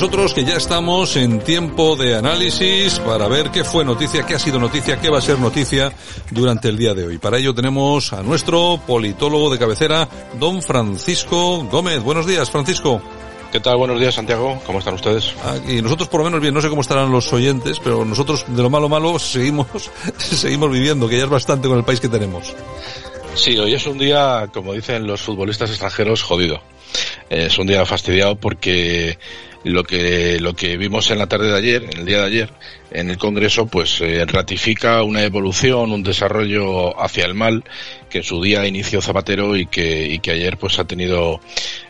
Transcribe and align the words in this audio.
nosotros 0.00 0.32
que 0.32 0.44
ya 0.44 0.56
estamos 0.56 1.14
en 1.16 1.40
tiempo 1.40 1.94
de 1.94 2.16
análisis 2.16 2.98
para 3.00 3.28
ver 3.28 3.50
qué 3.50 3.64
fue 3.64 3.84
noticia, 3.84 4.24
qué 4.24 4.34
ha 4.34 4.38
sido 4.38 4.58
noticia, 4.58 4.98
qué 4.98 5.10
va 5.10 5.18
a 5.18 5.20
ser 5.20 5.38
noticia 5.38 5.92
durante 6.30 6.68
el 6.68 6.78
día 6.78 6.94
de 6.94 7.06
hoy. 7.06 7.18
Para 7.18 7.36
ello 7.36 7.54
tenemos 7.54 8.12
a 8.14 8.22
nuestro 8.22 8.80
politólogo 8.86 9.50
de 9.50 9.58
cabecera, 9.58 10.08
don 10.38 10.62
Francisco 10.62 11.64
Gómez. 11.70 12.02
Buenos 12.02 12.26
días, 12.26 12.50
Francisco. 12.50 13.02
¿Qué 13.52 13.58
tal? 13.58 13.78
Buenos 13.78 13.98
días, 13.98 14.14
Santiago. 14.14 14.62
¿Cómo 14.64 14.78
están 14.78 14.94
ustedes? 14.94 15.34
y 15.66 15.82
nosotros 15.82 16.08
por 16.08 16.20
lo 16.20 16.24
menos 16.24 16.40
bien, 16.40 16.54
no 16.54 16.60
sé 16.60 16.68
cómo 16.68 16.82
estarán 16.82 17.10
los 17.10 17.32
oyentes, 17.32 17.80
pero 17.82 18.04
nosotros 18.04 18.44
de 18.46 18.62
lo 18.62 18.70
malo 18.70 18.88
malo 18.88 19.18
seguimos, 19.18 19.66
seguimos 20.18 20.70
viviendo, 20.70 21.08
que 21.08 21.18
ya 21.18 21.24
es 21.24 21.28
bastante 21.28 21.66
con 21.66 21.76
el 21.76 21.84
país 21.84 21.98
que 21.98 22.08
tenemos. 22.08 22.54
Sí, 23.34 23.58
hoy 23.58 23.74
es 23.74 23.86
un 23.86 23.98
día, 23.98 24.48
como 24.54 24.72
dicen 24.72 25.04
los 25.04 25.22
futbolistas 25.22 25.70
extranjeros, 25.70 26.22
jodido. 26.22 26.60
Es 27.28 27.58
un 27.58 27.66
día 27.66 27.84
fastidiado 27.86 28.36
porque 28.36 29.18
lo 29.64 29.84
que 29.84 30.38
lo 30.40 30.54
que 30.54 30.76
vimos 30.76 31.10
en 31.10 31.18
la 31.18 31.26
tarde 31.26 31.50
de 31.50 31.58
ayer, 31.58 31.84
en 31.84 31.98
el 31.98 32.06
día 32.06 32.18
de 32.20 32.26
ayer, 32.26 32.52
en 32.90 33.10
el 33.10 33.18
Congreso, 33.18 33.66
pues 33.66 34.00
eh, 34.00 34.24
ratifica 34.26 35.02
una 35.02 35.22
evolución, 35.22 35.92
un 35.92 36.02
desarrollo 36.02 37.00
hacia 37.00 37.26
el 37.26 37.34
mal 37.34 37.64
que 38.08 38.18
en 38.18 38.24
su 38.24 38.42
día 38.42 38.66
inició 38.66 39.02
Zapatero 39.02 39.56
y 39.56 39.66
que 39.66 40.06
y 40.06 40.18
que 40.18 40.32
ayer 40.32 40.56
pues 40.56 40.78
ha 40.78 40.84
tenido 40.84 41.40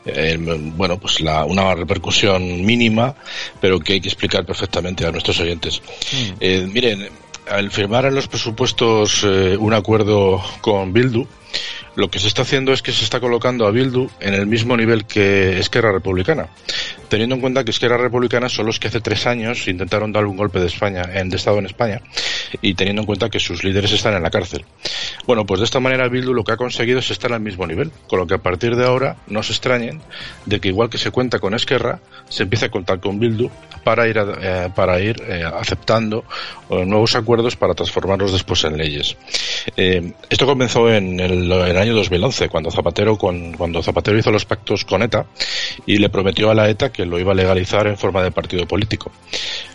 eh, 0.05 0.37
bueno 0.39 0.99
pues 0.99 1.21
la, 1.21 1.45
una 1.45 1.75
repercusión 1.75 2.65
mínima, 2.65 3.15
pero 3.61 3.79
que 3.79 3.95
hay 3.95 4.01
que 4.01 4.09
explicar 4.09 4.45
perfectamente 4.45 5.07
a 5.07 5.13
nuestros 5.13 5.39
oyentes. 5.41 5.81
Mm. 5.81 6.33
Eh, 6.41 6.69
miren, 6.73 7.09
al 7.49 7.71
firmar 7.71 8.05
en 8.05 8.15
los 8.15 8.29
presupuestos 8.29 9.25
un 9.25 9.75
acuerdo 9.75 10.43
con 10.61 10.93
Bildu, 10.93 11.27
lo 11.97 12.11
que 12.11 12.19
se 12.19 12.29
está 12.29 12.43
haciendo 12.43 12.73
es 12.73 12.83
que 12.83 12.93
se 12.93 13.05
está 13.05 13.21
colocando 13.21 13.67
a 13.67 13.71
Bildu 13.71 14.09
en 14.21 14.35
el 14.35 14.47
mismo 14.47 14.77
nivel 14.77 15.05
que 15.05 15.59
Esquerra 15.59 15.93
Republicana, 15.93 16.49
teniendo 17.09 17.35
en 17.35 17.41
cuenta 17.41 17.65
que 17.65 17.71
Esquerra 17.71 17.97
Republicana 17.97 18.49
son 18.49 18.67
los 18.67 18.79
que 18.79 18.89
hace 18.89 19.01
tres 19.01 19.27
años 19.27 19.67
intentaron 19.69 20.13
dar 20.13 20.27
un 20.27 20.37
golpe 20.37 20.61
de 20.61 20.67
España, 20.67 21.03
en, 21.13 21.29
de 21.29 21.37
Estado 21.37 21.59
en 21.59 21.67
España, 21.67 22.01
y 22.63 22.75
teniendo 22.75 23.03
en 23.03 23.07
cuenta 23.07 23.29
que 23.29 23.41
sus 23.41 23.65
líderes 23.65 23.93
están 23.93 24.15
en 24.15 24.23
la 24.23 24.31
cárcel. 24.31 24.65
Bueno, 25.27 25.45
pues 25.45 25.61
de 25.61 25.65
esta 25.65 25.81
manera 25.81 26.09
Bildu 26.09 26.33
lo 26.33 26.45
que 26.45 26.53
ha 26.53 26.57
conseguido 26.57 26.99
es 26.99 27.11
estar 27.11 27.33
al 27.33 27.41
mismo 27.41 27.67
nivel, 27.67 27.93
con 28.09 28.19
lo 28.19 28.27
que 28.27 28.35
a 28.35 28.39
partir 28.39 28.77
de 28.77 28.85
ahora 28.85 29.17
no 29.27 29.43
se 29.43 29.53
extrañen 29.53 30.01
de 30.47 30.61
que 30.61 30.69
igual 30.69 30.91
que 30.91 30.99
se 30.99 31.11
cuenta 31.11 31.39
con 31.39 31.55
Esquerra, 31.55 32.01
se 32.29 32.45
empiece 32.45 32.67
a 32.67 32.71
contar 32.71 33.01
con 33.01 33.19
Bildu 33.19 33.51
para 33.85 34.09
ir, 34.09 34.19
eh, 34.19 34.69
para 34.75 35.01
ir 35.01 35.23
eh, 35.27 35.45
aceptando 35.45 36.25
eh, 36.71 36.85
nuevos 36.85 37.15
acuerdos 37.17 37.57
para 37.57 37.75
transformarlos 37.75 38.33
después 38.33 38.65
en 38.65 38.77
leyes. 38.77 39.17
esto 39.77 40.47
comenzó 40.47 40.93
en 40.93 41.21
el, 41.21 41.51
año 41.53 41.95
2011, 41.95 42.49
cuando 42.49 42.71
Zapatero, 42.71 43.17
cuando 43.17 43.83
Zapatero 43.83 44.19
hizo 44.19 44.31
los 44.31 44.45
pactos 44.45 44.85
con 44.85 45.03
ETA 45.03 45.27
y 45.87 45.99
le 45.99 46.09
prometió 46.09 46.51
a 46.51 46.55
la 46.55 46.69
ETA 46.69 46.91
que 46.91 47.07
lo 47.07 47.19
iba 47.19 47.33
a 47.33 47.35
legalizar 47.35 47.87
en 47.87 47.97
forma 47.97 48.23
de 48.23 48.31
partido 48.31 48.67
político. 48.67 49.11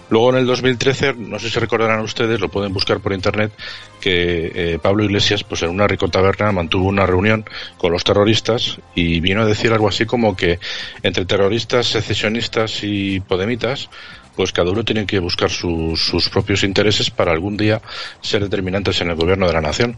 Luego 0.10 0.30
en 0.32 0.38
el 0.38 0.46
2013, 0.46 1.16
no 1.16 1.40
sé 1.40 1.50
si 1.50 1.60
recordarán 1.60 2.02
ustedes, 2.02 2.40
lo 2.40 2.50
pueden 2.50 2.74
buscar 2.74 3.00
por 3.00 3.14
internet, 3.14 3.52
que 4.00 4.52
eh, 4.54 4.80
Pablo 4.82 5.04
Iglesias, 5.04 5.44
pues 5.44 5.64
en 5.64 5.70
una 5.70 5.88
rico 5.88 6.08
taberna, 6.10 6.52
mantuvo 6.52 6.88
una 6.88 7.06
reunión 7.06 7.46
con 7.78 7.92
los 7.92 8.04
terroristas 8.04 8.80
y 8.94 9.20
vino 9.20 9.42
a 9.42 9.46
decir 9.46 9.72
algo 9.72 9.88
así 9.88 10.06
como 10.06 10.36
que 10.36 10.60
entre 11.02 11.26
terroristas, 11.26 11.88
secesionistas 11.88 12.84
y 12.84 13.20
podemitas, 13.20 13.90
pues 14.36 14.52
cada 14.52 14.72
uno 14.72 14.84
tiene 14.84 15.06
que 15.06 15.20
buscar 15.20 15.50
sus 15.50 16.30
propios 16.30 16.64
intereses 16.64 17.10
para 17.10 17.32
algún 17.32 17.58
día 17.58 17.82
ser 18.22 18.44
determinantes 18.44 19.02
en 19.02 19.10
el 19.10 19.16
gobierno 19.16 19.48
de 19.48 19.54
la 19.54 19.62
nación. 19.62 19.98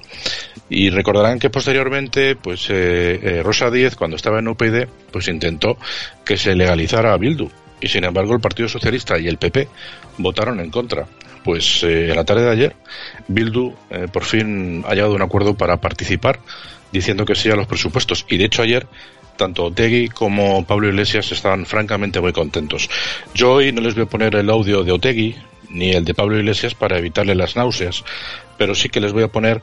Y 0.70 0.90
recordarán 0.90 1.40
que 1.40 1.50
posteriormente, 1.50 2.36
pues 2.36 2.70
eh, 2.70 3.20
eh, 3.22 3.44
Rosa 3.44 3.72
Díez, 3.72 3.96
cuando 3.96 4.16
estaba 4.16 4.40
en 4.40 4.48
UPyD, 4.48 4.88
pues 5.12 5.28
intentó 5.28 5.78
que 6.24 6.38
se 6.38 6.56
legalizara 6.56 7.14
a 7.14 7.18
Bildu. 7.18 7.50
Y 7.82 7.88
sin 7.88 8.04
embargo, 8.04 8.34
el 8.34 8.40
Partido 8.40 8.70
Socialista 8.70 9.20
y 9.20 9.28
el 9.28 9.38
PP 9.38 9.68
votaron 10.18 10.60
en 10.60 10.72
contra. 10.72 11.06
Pues 11.44 11.84
eh, 11.84 12.10
en 12.10 12.16
la 12.16 12.26
tarde 12.26 12.44
de 12.44 12.52
ayer, 12.52 12.76
Bildu 13.28 13.74
por 14.12 14.24
fin 14.24 14.84
ha 14.88 14.94
llegado 14.94 15.14
a 15.14 15.16
un 15.16 15.22
acuerdo 15.22 15.56
para 15.56 15.78
participar, 15.78 16.40
diciendo 16.92 17.26
que 17.26 17.36
sí 17.36 17.50
a 17.50 17.56
los 17.56 17.68
presupuestos. 17.68 18.26
Y 18.30 18.38
de 18.38 18.46
hecho, 18.46 18.62
ayer 18.62 18.88
tanto 19.38 19.66
Otegui 19.66 20.10
como 20.10 20.66
Pablo 20.66 20.90
Iglesias 20.90 21.32
estaban 21.32 21.66
francamente 21.66 22.20
muy 22.20 22.34
contentos. 22.34 22.90
Yo 23.34 23.54
hoy 23.54 23.72
no 23.72 23.82
les 23.82 23.96
voy 23.96 24.04
a 24.04 24.08
poner 24.08 24.36
el 24.36 24.50
audio 24.50 24.84
de 24.84 24.92
Otegui 24.92 25.36
ni 25.70 25.92
el 25.92 26.04
de 26.04 26.14
Pablo 26.14 26.38
Iglesias 26.38 26.74
para 26.76 26.98
evitarle 26.98 27.36
las 27.36 27.56
náuseas, 27.56 28.04
pero 28.58 28.76
sí 28.76 28.90
que 28.90 29.00
les 29.00 29.14
voy 29.14 29.24
a 29.24 29.28
poner 29.30 29.62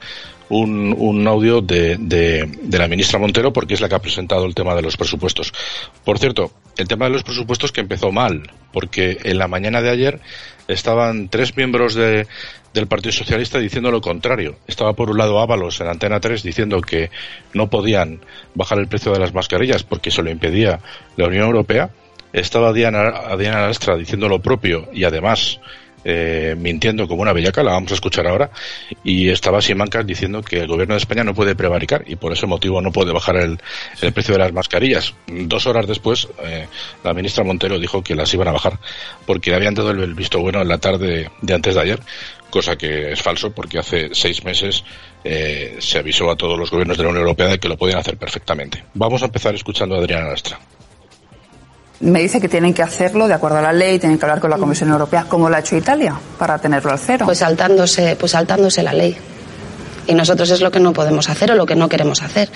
un, 0.49 0.95
un 0.97 1.27
audio 1.27 1.61
de, 1.61 1.97
de, 1.99 2.51
de, 2.63 2.79
la 2.79 2.89
ministra 2.89 3.19
Montero 3.19 3.53
porque 3.53 3.75
es 3.75 3.81
la 3.81 3.89
que 3.89 3.95
ha 3.95 4.01
presentado 4.01 4.45
el 4.45 4.55
tema 4.55 4.75
de 4.75 4.83
los 4.83 4.97
presupuestos. 4.97 5.53
Por 6.05 6.19
cierto, 6.19 6.53
el 6.77 6.89
tema 6.89 7.07
de 7.07 7.13
los 7.13 7.23
presupuestos 7.23 7.73
que 7.73 7.81
empezó 7.81 8.13
mal, 8.13 8.51
porque 8.73 9.19
en 9.25 9.39
la 9.39 9.49
mañana 9.49 9.81
de 9.81 9.91
ayer 9.91 10.21
estaban 10.69 11.29
tres 11.29 11.57
miembros 11.57 11.95
de, 11.95 12.27
del 12.73 12.87
Partido 12.87 13.13
Socialista 13.13 13.59
diciendo 13.59 13.91
lo 13.91 14.01
contrario. 14.01 14.57
Estaba 14.67 14.95
por 14.95 15.11
un 15.11 15.19
lado 15.19 15.41
Ábalos 15.41 15.81
en 15.81 15.89
Antena 15.89 16.21
3 16.21 16.43
diciendo 16.43 16.81
que 16.81 17.11
no 17.53 17.71
podían 17.71 18.21
bajar 18.55 18.79
el 18.79 18.89
precio 18.89 19.13
de 19.13 19.21
las 19.21 19.33
mascarillas 19.33 19.85
porque 19.85 20.11
se 20.11 20.23
lo 20.23 20.31
impedía 20.31 20.81
la 21.17 21.27
Unión 21.27 21.47
Europea. 21.47 21.91
Estaba 22.33 22.73
Diana, 22.73 23.37
Diana 23.39 23.67
Lastra 23.67 23.97
diciendo 23.97 24.29
lo 24.29 24.41
propio 24.41 24.89
y 24.93 25.05
además 25.05 25.61
eh, 26.05 26.55
mintiendo 26.59 27.09
como 27.09 27.23
una 27.23 27.33
bellaca, 27.33 27.63
la 27.63 27.73
vamos 27.73 27.93
a 27.93 27.95
escuchar 27.95 28.27
ahora, 28.27 28.51
y 29.03 29.31
estaba 29.31 29.63
Simancas 29.63 30.07
diciendo 30.07 30.43
que 30.43 30.61
el 30.61 30.69
gobierno 30.69 30.95
de 30.95 30.99
España 30.99 31.25
no 31.25 31.35
puede 31.35 31.55
prevaricar 31.55 32.05
y 32.07 32.17
por 32.17 32.33
ese 32.33 32.47
motivo 32.47 32.81
no 32.81 32.93
puede 32.93 33.13
bajar 33.13 33.37
el, 33.37 33.59
el 34.01 34.13
precio 34.13 34.35
de 34.35 34.41
las 34.41 34.53
mascarillas. 34.53 35.15
Dos 35.27 35.67
horas 35.67 35.87
después, 35.87 36.29
eh, 36.43 36.67
la 37.03 37.15
ministra 37.15 37.45
Montero 37.45 37.79
dijo 37.79 38.03
que 38.03 38.15
las 38.15 38.33
iban 38.35 38.49
a 38.49 38.53
bajar 38.53 38.79
porque 39.27 39.55
habían 39.55 39.75
dado 39.75 39.91
el 39.91 40.15
visto 40.15 40.41
bueno 40.41 40.63
en 40.63 40.69
la 40.69 40.79
tarde 40.79 41.31
de 41.41 41.55
antes 41.55 41.75
de 41.75 41.81
ayer, 41.81 42.01
cosa 42.51 42.77
que 42.77 43.13
es 43.13 43.23
falso 43.23 43.53
porque 43.53 43.79
hace 43.79 44.11
seis 44.13 44.45
meses 44.45 44.85
eh, 45.25 45.77
se 45.81 45.99
avisó 45.99 46.31
a 46.31 46.37
todos 46.37 46.59
los 46.59 46.71
gobiernos 46.71 46.97
de 46.97 47.05
la 47.05 47.11
Unión 47.11 47.23
Europea 47.23 47.49
de 47.49 47.59
que 47.59 47.69
lo 47.69 47.77
podían 47.77 47.99
hacer 47.99 48.17
perfectamente. 48.17 48.85
Vamos 48.95 49.23
a 49.23 49.27
empezar 49.27 49.55
escuchando 49.55 49.95
a 49.95 49.99
Adriana 49.99 50.29
Lastra 50.29 50.59
me 52.01 52.21
dice 52.21 52.41
que 52.41 52.49
tienen 52.49 52.75
que 52.75 52.83
hacerlo 52.83 53.29
de 53.29 53.35
acuerdo 53.35 53.59
a 53.59 53.63
la 53.63 53.73
ley, 53.73 53.99
tienen 53.99 54.19
que 54.19 54.25
hablar 54.25 54.41
con 54.41 54.51
la 54.51 54.59
Comisión 54.59 54.91
Europea, 54.91 55.27
como 55.29 55.49
lo 55.49 55.57
ha 55.57 55.61
hecho 55.61 55.77
Italia, 55.77 56.19
para 56.39 56.59
tenerlo 56.59 56.91
al 56.91 56.99
cero. 56.99 57.25
Pues 57.27 57.39
saltándose, 57.39 58.17
pues 58.17 58.33
saltándose 58.33 58.83
la 58.83 58.93
ley. 58.93 59.17
Y 60.07 60.15
nosotros 60.15 60.51
es 60.51 60.61
lo 60.61 60.71
que 60.71 60.81
no 60.81 60.93
podemos 60.93 61.31
hacer 61.31 61.53
o 61.53 61.55
lo 61.55 61.65
que 61.65 61.77
no 61.77 61.89
queremos 61.89 62.23
hacer. 62.23 62.51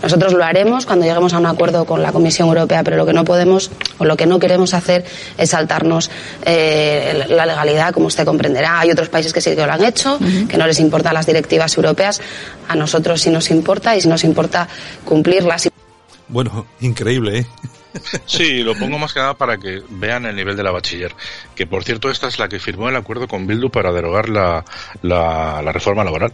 Nosotros 0.00 0.32
lo 0.32 0.44
haremos 0.44 0.86
cuando 0.86 1.06
lleguemos 1.06 1.34
a 1.34 1.38
un 1.38 1.46
acuerdo 1.46 1.86
con 1.86 2.02
la 2.02 2.12
Comisión 2.12 2.46
Europea, 2.46 2.84
pero 2.84 2.96
lo 2.96 3.04
que 3.04 3.12
no 3.12 3.24
podemos 3.24 3.70
o 3.98 4.04
lo 4.04 4.16
que 4.16 4.26
no 4.26 4.38
queremos 4.38 4.74
hacer 4.74 5.04
es 5.36 5.50
saltarnos 5.50 6.10
eh, 6.44 7.24
la 7.28 7.46
legalidad, 7.46 7.92
como 7.92 8.06
usted 8.06 8.24
comprenderá. 8.24 8.80
Hay 8.80 8.90
otros 8.90 9.08
países 9.08 9.32
que 9.32 9.40
sí 9.40 9.56
que 9.56 9.66
lo 9.66 9.72
han 9.72 9.82
hecho, 9.82 10.18
que 10.48 10.56
no 10.56 10.66
les 10.66 10.78
importan 10.78 11.14
las 11.14 11.26
directivas 11.26 11.76
europeas. 11.76 12.20
A 12.68 12.76
nosotros 12.76 13.20
sí 13.20 13.30
nos 13.30 13.50
importa 13.50 13.96
y 13.96 14.00
sí 14.00 14.08
nos 14.08 14.22
importa 14.22 14.68
cumplirlas. 15.04 15.73
Bueno, 16.28 16.66
increíble, 16.80 17.40
¿eh? 17.40 17.46
Sí, 18.26 18.62
lo 18.62 18.74
pongo 18.74 18.98
más 18.98 19.12
que 19.12 19.20
nada 19.20 19.34
para 19.34 19.58
que 19.58 19.82
vean 19.88 20.26
el 20.26 20.36
nivel 20.36 20.56
de 20.56 20.62
la 20.62 20.72
bachiller. 20.72 21.14
Que 21.54 21.66
por 21.66 21.84
cierto, 21.84 22.10
esta 22.10 22.28
es 22.28 22.38
la 22.38 22.48
que 22.48 22.58
firmó 22.58 22.88
el 22.88 22.96
acuerdo 22.96 23.28
con 23.28 23.46
Bildu 23.46 23.70
para 23.70 23.92
derogar 23.92 24.28
la, 24.28 24.64
la, 25.02 25.72
reforma 25.72 26.04
laboral. 26.04 26.32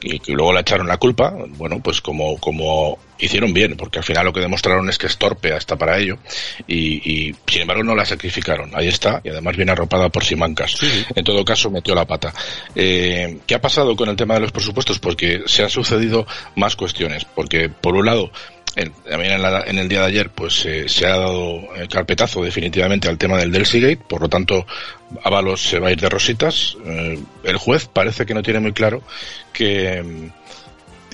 Y 0.00 0.18
que 0.20 0.32
luego 0.32 0.52
le 0.52 0.60
echaron 0.60 0.86
la 0.86 0.98
culpa. 0.98 1.34
Bueno, 1.48 1.80
pues 1.82 2.00
como, 2.00 2.38
como 2.38 2.98
hicieron 3.18 3.52
bien, 3.52 3.76
porque 3.76 3.98
al 3.98 4.04
final 4.04 4.26
lo 4.26 4.32
que 4.32 4.40
demostraron 4.40 4.88
es 4.88 4.98
que 4.98 5.06
es 5.06 5.16
torpe 5.16 5.52
hasta 5.52 5.76
para 5.76 5.98
ello. 5.98 6.18
Y, 6.66 7.28
y 7.28 7.36
sin 7.46 7.62
embargo, 7.62 7.82
no 7.82 7.94
la 7.94 8.04
sacrificaron. 8.04 8.70
Ahí 8.74 8.88
está. 8.88 9.20
Y 9.24 9.30
además 9.30 9.56
viene 9.56 9.72
arropada 9.72 10.08
por 10.08 10.24
Simancas. 10.24 10.76
En 11.14 11.24
todo 11.24 11.44
caso, 11.44 11.70
metió 11.70 11.94
la 11.94 12.06
pata. 12.06 12.32
Eh, 12.74 13.38
¿Qué 13.46 13.54
ha 13.54 13.60
pasado 13.60 13.96
con 13.96 14.08
el 14.08 14.16
tema 14.16 14.34
de 14.34 14.40
los 14.40 14.52
presupuestos? 14.52 14.98
Porque 14.98 15.42
se 15.46 15.62
han 15.62 15.70
sucedido 15.70 16.26
más 16.56 16.76
cuestiones. 16.76 17.24
Porque, 17.24 17.68
por 17.68 17.94
un 17.94 18.06
lado, 18.06 18.30
también 18.74 19.32
en, 19.66 19.78
el 19.78 19.88
día 19.88 20.00
de 20.00 20.06
ayer 20.06 20.30
pues 20.30 20.64
eh, 20.64 20.88
se 20.88 21.06
ha 21.06 21.16
dado 21.16 21.60
carpetazo 21.90 22.42
definitivamente 22.42 23.08
al 23.08 23.18
tema 23.18 23.36
del 23.36 23.52
Gate, 23.52 23.98
por 24.08 24.22
lo 24.22 24.28
tanto 24.28 24.66
Ábalos 25.22 25.60
se 25.60 25.78
va 25.78 25.88
a 25.88 25.92
ir 25.92 26.00
de 26.00 26.08
rositas. 26.08 26.76
Eh, 26.86 27.18
el 27.44 27.56
juez 27.58 27.86
parece 27.86 28.24
que 28.24 28.34
no 28.34 28.42
tiene 28.42 28.60
muy 28.60 28.72
claro 28.72 29.02
que, 29.52 30.30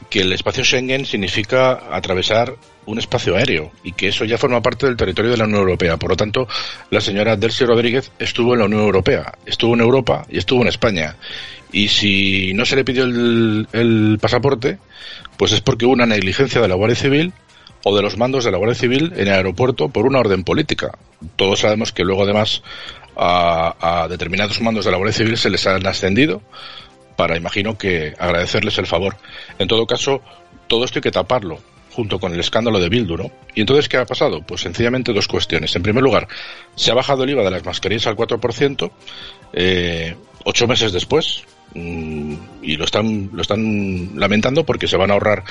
que 0.08 0.20
el 0.20 0.32
espacio 0.32 0.64
Schengen 0.64 1.04
significa 1.04 1.80
atravesar 1.90 2.54
un 2.86 2.98
espacio 2.98 3.36
aéreo 3.36 3.72
y 3.82 3.92
que 3.92 4.08
eso 4.08 4.24
ya 4.24 4.38
forma 4.38 4.62
parte 4.62 4.86
del 4.86 4.96
territorio 4.96 5.32
de 5.32 5.36
la 5.36 5.44
Unión 5.44 5.60
Europea. 5.60 5.96
Por 5.96 6.10
lo 6.10 6.16
tanto, 6.16 6.48
la 6.90 7.00
señora 7.00 7.36
Delcy 7.36 7.64
Rodríguez 7.64 8.12
estuvo 8.18 8.54
en 8.54 8.60
la 8.60 8.64
Unión 8.66 8.82
Europea, 8.82 9.32
estuvo 9.44 9.74
en 9.74 9.80
Europa 9.80 10.24
y 10.30 10.38
estuvo 10.38 10.62
en 10.62 10.68
España. 10.68 11.16
Y 11.70 11.88
si 11.88 12.54
no 12.54 12.64
se 12.64 12.76
le 12.76 12.84
pidió 12.84 13.04
el, 13.04 13.68
el 13.72 14.18
pasaporte, 14.20 14.78
pues 15.36 15.52
es 15.52 15.60
porque 15.60 15.84
hubo 15.84 15.92
una 15.92 16.06
negligencia 16.06 16.60
de 16.60 16.68
la 16.68 16.76
Guardia 16.76 16.96
Civil 16.96 17.32
o 17.84 17.96
de 17.96 18.02
los 18.02 18.16
mandos 18.16 18.44
de 18.44 18.50
la 18.50 18.58
Guardia 18.58 18.74
Civil 18.74 19.12
en 19.16 19.28
el 19.28 19.34
aeropuerto 19.34 19.88
por 19.88 20.06
una 20.06 20.20
orden 20.20 20.44
política. 20.44 20.98
Todos 21.36 21.60
sabemos 21.60 21.92
que 21.92 22.04
luego 22.04 22.22
además 22.22 22.62
a, 23.16 24.06
determinados 24.08 24.60
mandos 24.60 24.84
de 24.84 24.90
la 24.90 24.96
Guardia 24.96 25.16
Civil 25.16 25.36
se 25.36 25.50
les 25.50 25.66
han 25.66 25.86
ascendido 25.86 26.42
para, 27.16 27.36
imagino 27.36 27.76
que, 27.76 28.14
agradecerles 28.18 28.78
el 28.78 28.86
favor. 28.86 29.16
En 29.58 29.66
todo 29.66 29.86
caso, 29.86 30.22
todo 30.68 30.84
esto 30.84 30.98
hay 30.98 31.02
que 31.02 31.10
taparlo 31.10 31.58
junto 31.90 32.20
con 32.20 32.32
el 32.32 32.38
escándalo 32.38 32.78
de 32.78 32.88
Bildu, 32.88 33.16
¿no? 33.16 33.32
Y 33.56 33.62
entonces, 33.62 33.88
¿qué 33.88 33.96
ha 33.96 34.06
pasado? 34.06 34.40
Pues 34.42 34.60
sencillamente 34.60 35.12
dos 35.12 35.26
cuestiones. 35.26 35.74
En 35.74 35.82
primer 35.82 36.04
lugar, 36.04 36.28
se 36.76 36.92
ha 36.92 36.94
bajado 36.94 37.24
el 37.24 37.30
IVA 37.30 37.42
de 37.42 37.50
las 37.50 37.64
mascarillas 37.64 38.06
al 38.06 38.14
4%, 38.14 38.90
eh, 39.52 40.14
ocho 40.44 40.68
meses 40.68 40.92
después, 40.92 41.42
y 41.74 42.76
lo 42.76 42.84
están, 42.84 43.30
lo 43.32 43.42
están 43.42 44.18
lamentando 44.18 44.64
porque 44.64 44.88
se 44.88 44.96
van 44.96 45.10
a 45.10 45.14
ahorrar 45.14 45.44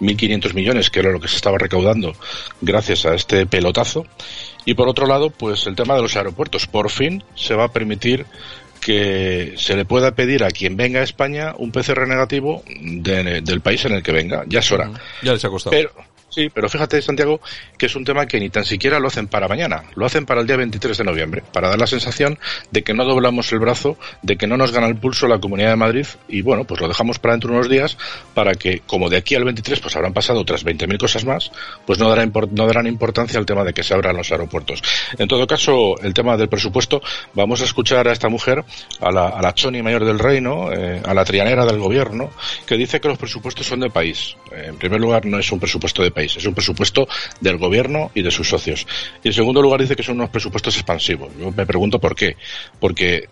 1.500 0.00 0.54
millones, 0.54 0.90
que 0.90 1.00
era 1.00 1.10
lo 1.10 1.20
que 1.20 1.28
se 1.28 1.36
estaba 1.36 1.58
recaudando 1.58 2.14
gracias 2.60 3.06
a 3.06 3.14
este 3.14 3.46
pelotazo. 3.46 4.06
Y 4.64 4.74
por 4.74 4.88
otro 4.88 5.06
lado, 5.06 5.30
pues 5.30 5.66
el 5.66 5.76
tema 5.76 5.94
de 5.94 6.02
los 6.02 6.16
aeropuertos. 6.16 6.66
Por 6.66 6.90
fin 6.90 7.22
se 7.34 7.54
va 7.54 7.64
a 7.64 7.72
permitir 7.72 8.26
que 8.80 9.54
se 9.56 9.76
le 9.76 9.84
pueda 9.84 10.14
pedir 10.14 10.44
a 10.44 10.50
quien 10.50 10.76
venga 10.76 11.00
a 11.00 11.04
España 11.04 11.54
un 11.56 11.72
PCR 11.72 12.06
negativo 12.06 12.62
del 12.66 13.60
país 13.60 13.84
en 13.86 13.92
el 13.92 14.02
que 14.02 14.12
venga. 14.12 14.44
Ya 14.46 14.60
es 14.60 14.72
hora. 14.72 14.90
Ya 15.22 15.32
les 15.32 15.44
ha 15.44 15.48
costado. 15.48 15.74
Pero, 15.74 15.90
Sí, 16.34 16.50
pero 16.52 16.68
fíjate, 16.68 17.00
Santiago, 17.00 17.40
que 17.78 17.86
es 17.86 17.94
un 17.94 18.04
tema 18.04 18.26
que 18.26 18.40
ni 18.40 18.50
tan 18.50 18.64
siquiera 18.64 18.98
lo 18.98 19.06
hacen 19.06 19.28
para 19.28 19.46
mañana, 19.46 19.84
lo 19.94 20.04
hacen 20.04 20.26
para 20.26 20.40
el 20.40 20.48
día 20.48 20.56
23 20.56 20.98
de 20.98 21.04
noviembre, 21.04 21.44
para 21.52 21.68
dar 21.68 21.78
la 21.78 21.86
sensación 21.86 22.40
de 22.72 22.82
que 22.82 22.92
no 22.92 23.04
doblamos 23.04 23.52
el 23.52 23.60
brazo, 23.60 23.96
de 24.20 24.36
que 24.36 24.48
no 24.48 24.56
nos 24.56 24.72
gana 24.72 24.88
el 24.88 24.96
pulso 24.96 25.28
la 25.28 25.38
Comunidad 25.38 25.70
de 25.70 25.76
Madrid 25.76 26.06
y 26.26 26.42
bueno, 26.42 26.64
pues 26.64 26.80
lo 26.80 26.88
dejamos 26.88 27.20
para 27.20 27.34
dentro 27.34 27.50
de 27.50 27.58
unos 27.58 27.68
días 27.68 27.96
para 28.34 28.54
que, 28.54 28.80
como 28.80 29.08
de 29.10 29.18
aquí 29.18 29.36
al 29.36 29.44
23 29.44 29.78
pues 29.78 29.94
habrán 29.94 30.12
pasado 30.12 30.40
otras 30.40 30.64
20.000 30.64 30.98
cosas 30.98 31.24
más, 31.24 31.52
pues 31.86 32.00
no 32.00 32.08
darán, 32.08 32.32
no 32.50 32.66
darán 32.66 32.88
importancia 32.88 33.38
al 33.38 33.46
tema 33.46 33.62
de 33.62 33.72
que 33.72 33.84
se 33.84 33.94
abran 33.94 34.16
los 34.16 34.32
aeropuertos. 34.32 34.82
En 35.16 35.28
todo 35.28 35.46
caso, 35.46 35.94
el 36.02 36.14
tema 36.14 36.36
del 36.36 36.48
presupuesto, 36.48 37.00
vamos 37.34 37.60
a 37.60 37.64
escuchar 37.64 38.08
a 38.08 38.12
esta 38.12 38.28
mujer, 38.28 38.64
a 39.00 39.12
la, 39.12 39.28
a 39.28 39.40
la 39.40 39.54
Choni 39.54 39.82
Mayor 39.82 40.04
del 40.04 40.18
Reino, 40.18 40.72
eh, 40.72 41.00
a 41.04 41.14
la 41.14 41.24
trianera 41.24 41.64
del 41.64 41.78
gobierno, 41.78 42.32
que 42.66 42.76
dice 42.76 43.00
que 43.00 43.06
los 43.06 43.18
presupuestos 43.18 43.68
son 43.68 43.78
de 43.78 43.90
país. 43.90 44.36
En 44.50 44.76
primer 44.78 45.00
lugar, 45.00 45.26
no 45.26 45.38
es 45.38 45.52
un 45.52 45.60
presupuesto 45.60 46.02
de 46.02 46.10
país 46.10 46.23
es 46.24 46.44
un 46.46 46.54
presupuesto 46.54 47.08
del 47.40 47.58
gobierno 47.58 48.10
y 48.14 48.22
de 48.22 48.30
sus 48.30 48.48
socios. 48.48 48.86
Y 49.22 49.28
en 49.28 49.34
segundo 49.34 49.62
lugar 49.62 49.80
dice 49.80 49.96
que 49.96 50.02
son 50.02 50.16
unos 50.16 50.30
presupuestos 50.30 50.74
expansivos. 50.76 51.30
Yo 51.38 51.50
me 51.52 51.66
pregunto 51.66 51.98
por 51.98 52.14
qué. 52.14 52.36
Porque 52.80 53.28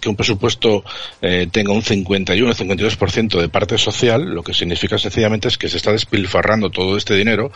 que 0.00 0.08
un 0.08 0.16
presupuesto 0.16 0.84
eh, 1.22 1.48
tenga 1.50 1.72
un 1.72 1.82
51 1.82 2.50
o 2.50 2.54
52% 2.54 3.40
de 3.40 3.48
parte 3.48 3.78
social, 3.78 4.22
lo 4.22 4.42
que 4.42 4.54
significa 4.54 4.98
sencillamente 4.98 5.48
es 5.48 5.58
que 5.58 5.68
se 5.68 5.76
está 5.76 5.92
despilfarrando 5.92 6.70
todo 6.70 6.96
este 6.96 7.14
dinero 7.14 7.50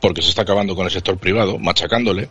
porque 0.00 0.22
se 0.22 0.28
está 0.28 0.42
acabando 0.42 0.74
con 0.74 0.84
el 0.84 0.92
sector 0.92 1.16
privado, 1.16 1.58
machacándole 1.58 2.28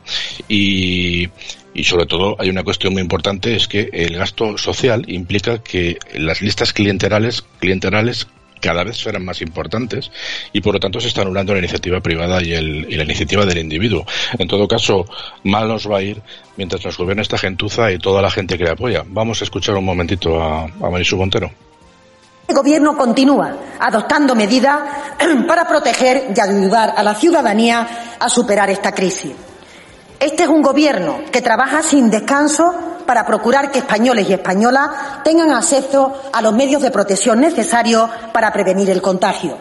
y, 0.48 1.28
y 1.74 1.84
sobre 1.84 2.06
todo 2.06 2.36
hay 2.40 2.50
una 2.50 2.64
cuestión 2.64 2.94
muy 2.94 3.02
importante 3.02 3.56
es 3.56 3.68
que 3.68 3.90
el 3.94 4.16
gasto 4.16 4.58
social 4.58 5.06
implica 5.08 5.64
que 5.64 5.98
las 6.14 6.42
listas 6.42 6.74
clienterales 6.74 7.44
clienterales 7.60 8.28
cada 8.63 8.86
vez 8.86 8.98
serán 8.98 9.25
más 9.25 9.42
importantes 9.42 10.10
y 10.54 10.62
por 10.62 10.74
lo 10.74 10.80
tanto 10.80 11.01
se 11.01 11.10
está 11.10 11.21
anulando 11.21 11.51
la 11.51 11.60
iniciativa 11.60 12.00
privada 12.00 12.42
y, 12.42 12.56
la 12.95 13.04
iniciativa 13.04 13.45
del 13.45 13.57
individuo. 13.57 14.06
En 14.39 14.48
todo 14.48 14.68
caso, 14.68 15.06
mal 15.44 15.68
nos 15.68 15.89
va 15.89 15.98
a 15.98 16.01
ir 16.01 16.21
mientras 16.56 16.83
nos 16.86 16.98
gobierne 16.98 17.21
esta 17.21 17.38
gentuza 17.38 17.92
y 17.92 18.00
toda 18.00 18.21
la 18.21 18.31
gente 18.31 18.57
que 18.57 18.63
le 18.63 18.71
apoya. 18.71 19.04
Vamos 19.06 19.42
a 19.42 19.44
escuchar 19.44 19.75
un 19.75 19.83
momentito 19.83 20.42
a, 20.42 20.63
a 20.63 20.89
Marisú 20.89 21.18
Montero. 21.18 21.51
El 22.48 22.56
Gobierno 22.56 22.95
continúa 22.98 23.54
adoptando 23.80 24.33
medidas 24.33 24.81
para 25.48 25.68
proteger 25.68 26.31
y 26.36 26.39
ayudar 26.39 26.94
a 26.95 27.04
la 27.04 27.16
ciudadanía 27.16 28.16
a 28.18 28.30
superar 28.30 28.69
esta 28.69 28.94
crisis. 28.94 29.33
Este 30.19 30.44
es 30.44 30.50
un 30.50 30.62
Gobierno 30.62 31.19
que 31.31 31.42
trabaja 31.42 31.83
sin 31.83 32.09
descanso 32.09 32.93
para 33.06 33.26
procurar 33.26 33.72
que 33.72 33.80
españoles 33.80 34.30
y 34.30 34.34
españolas 34.34 34.90
tengan 35.24 35.52
acceso 35.52 36.14
a 36.32 36.42
los 36.42 36.54
medios 36.54 36.82
de 36.82 36.92
protección 36.92 37.40
necesarios 37.40 38.10
para 38.32 38.52
prevenir 38.52 38.90
el 38.90 39.02
contagio. 39.02 39.58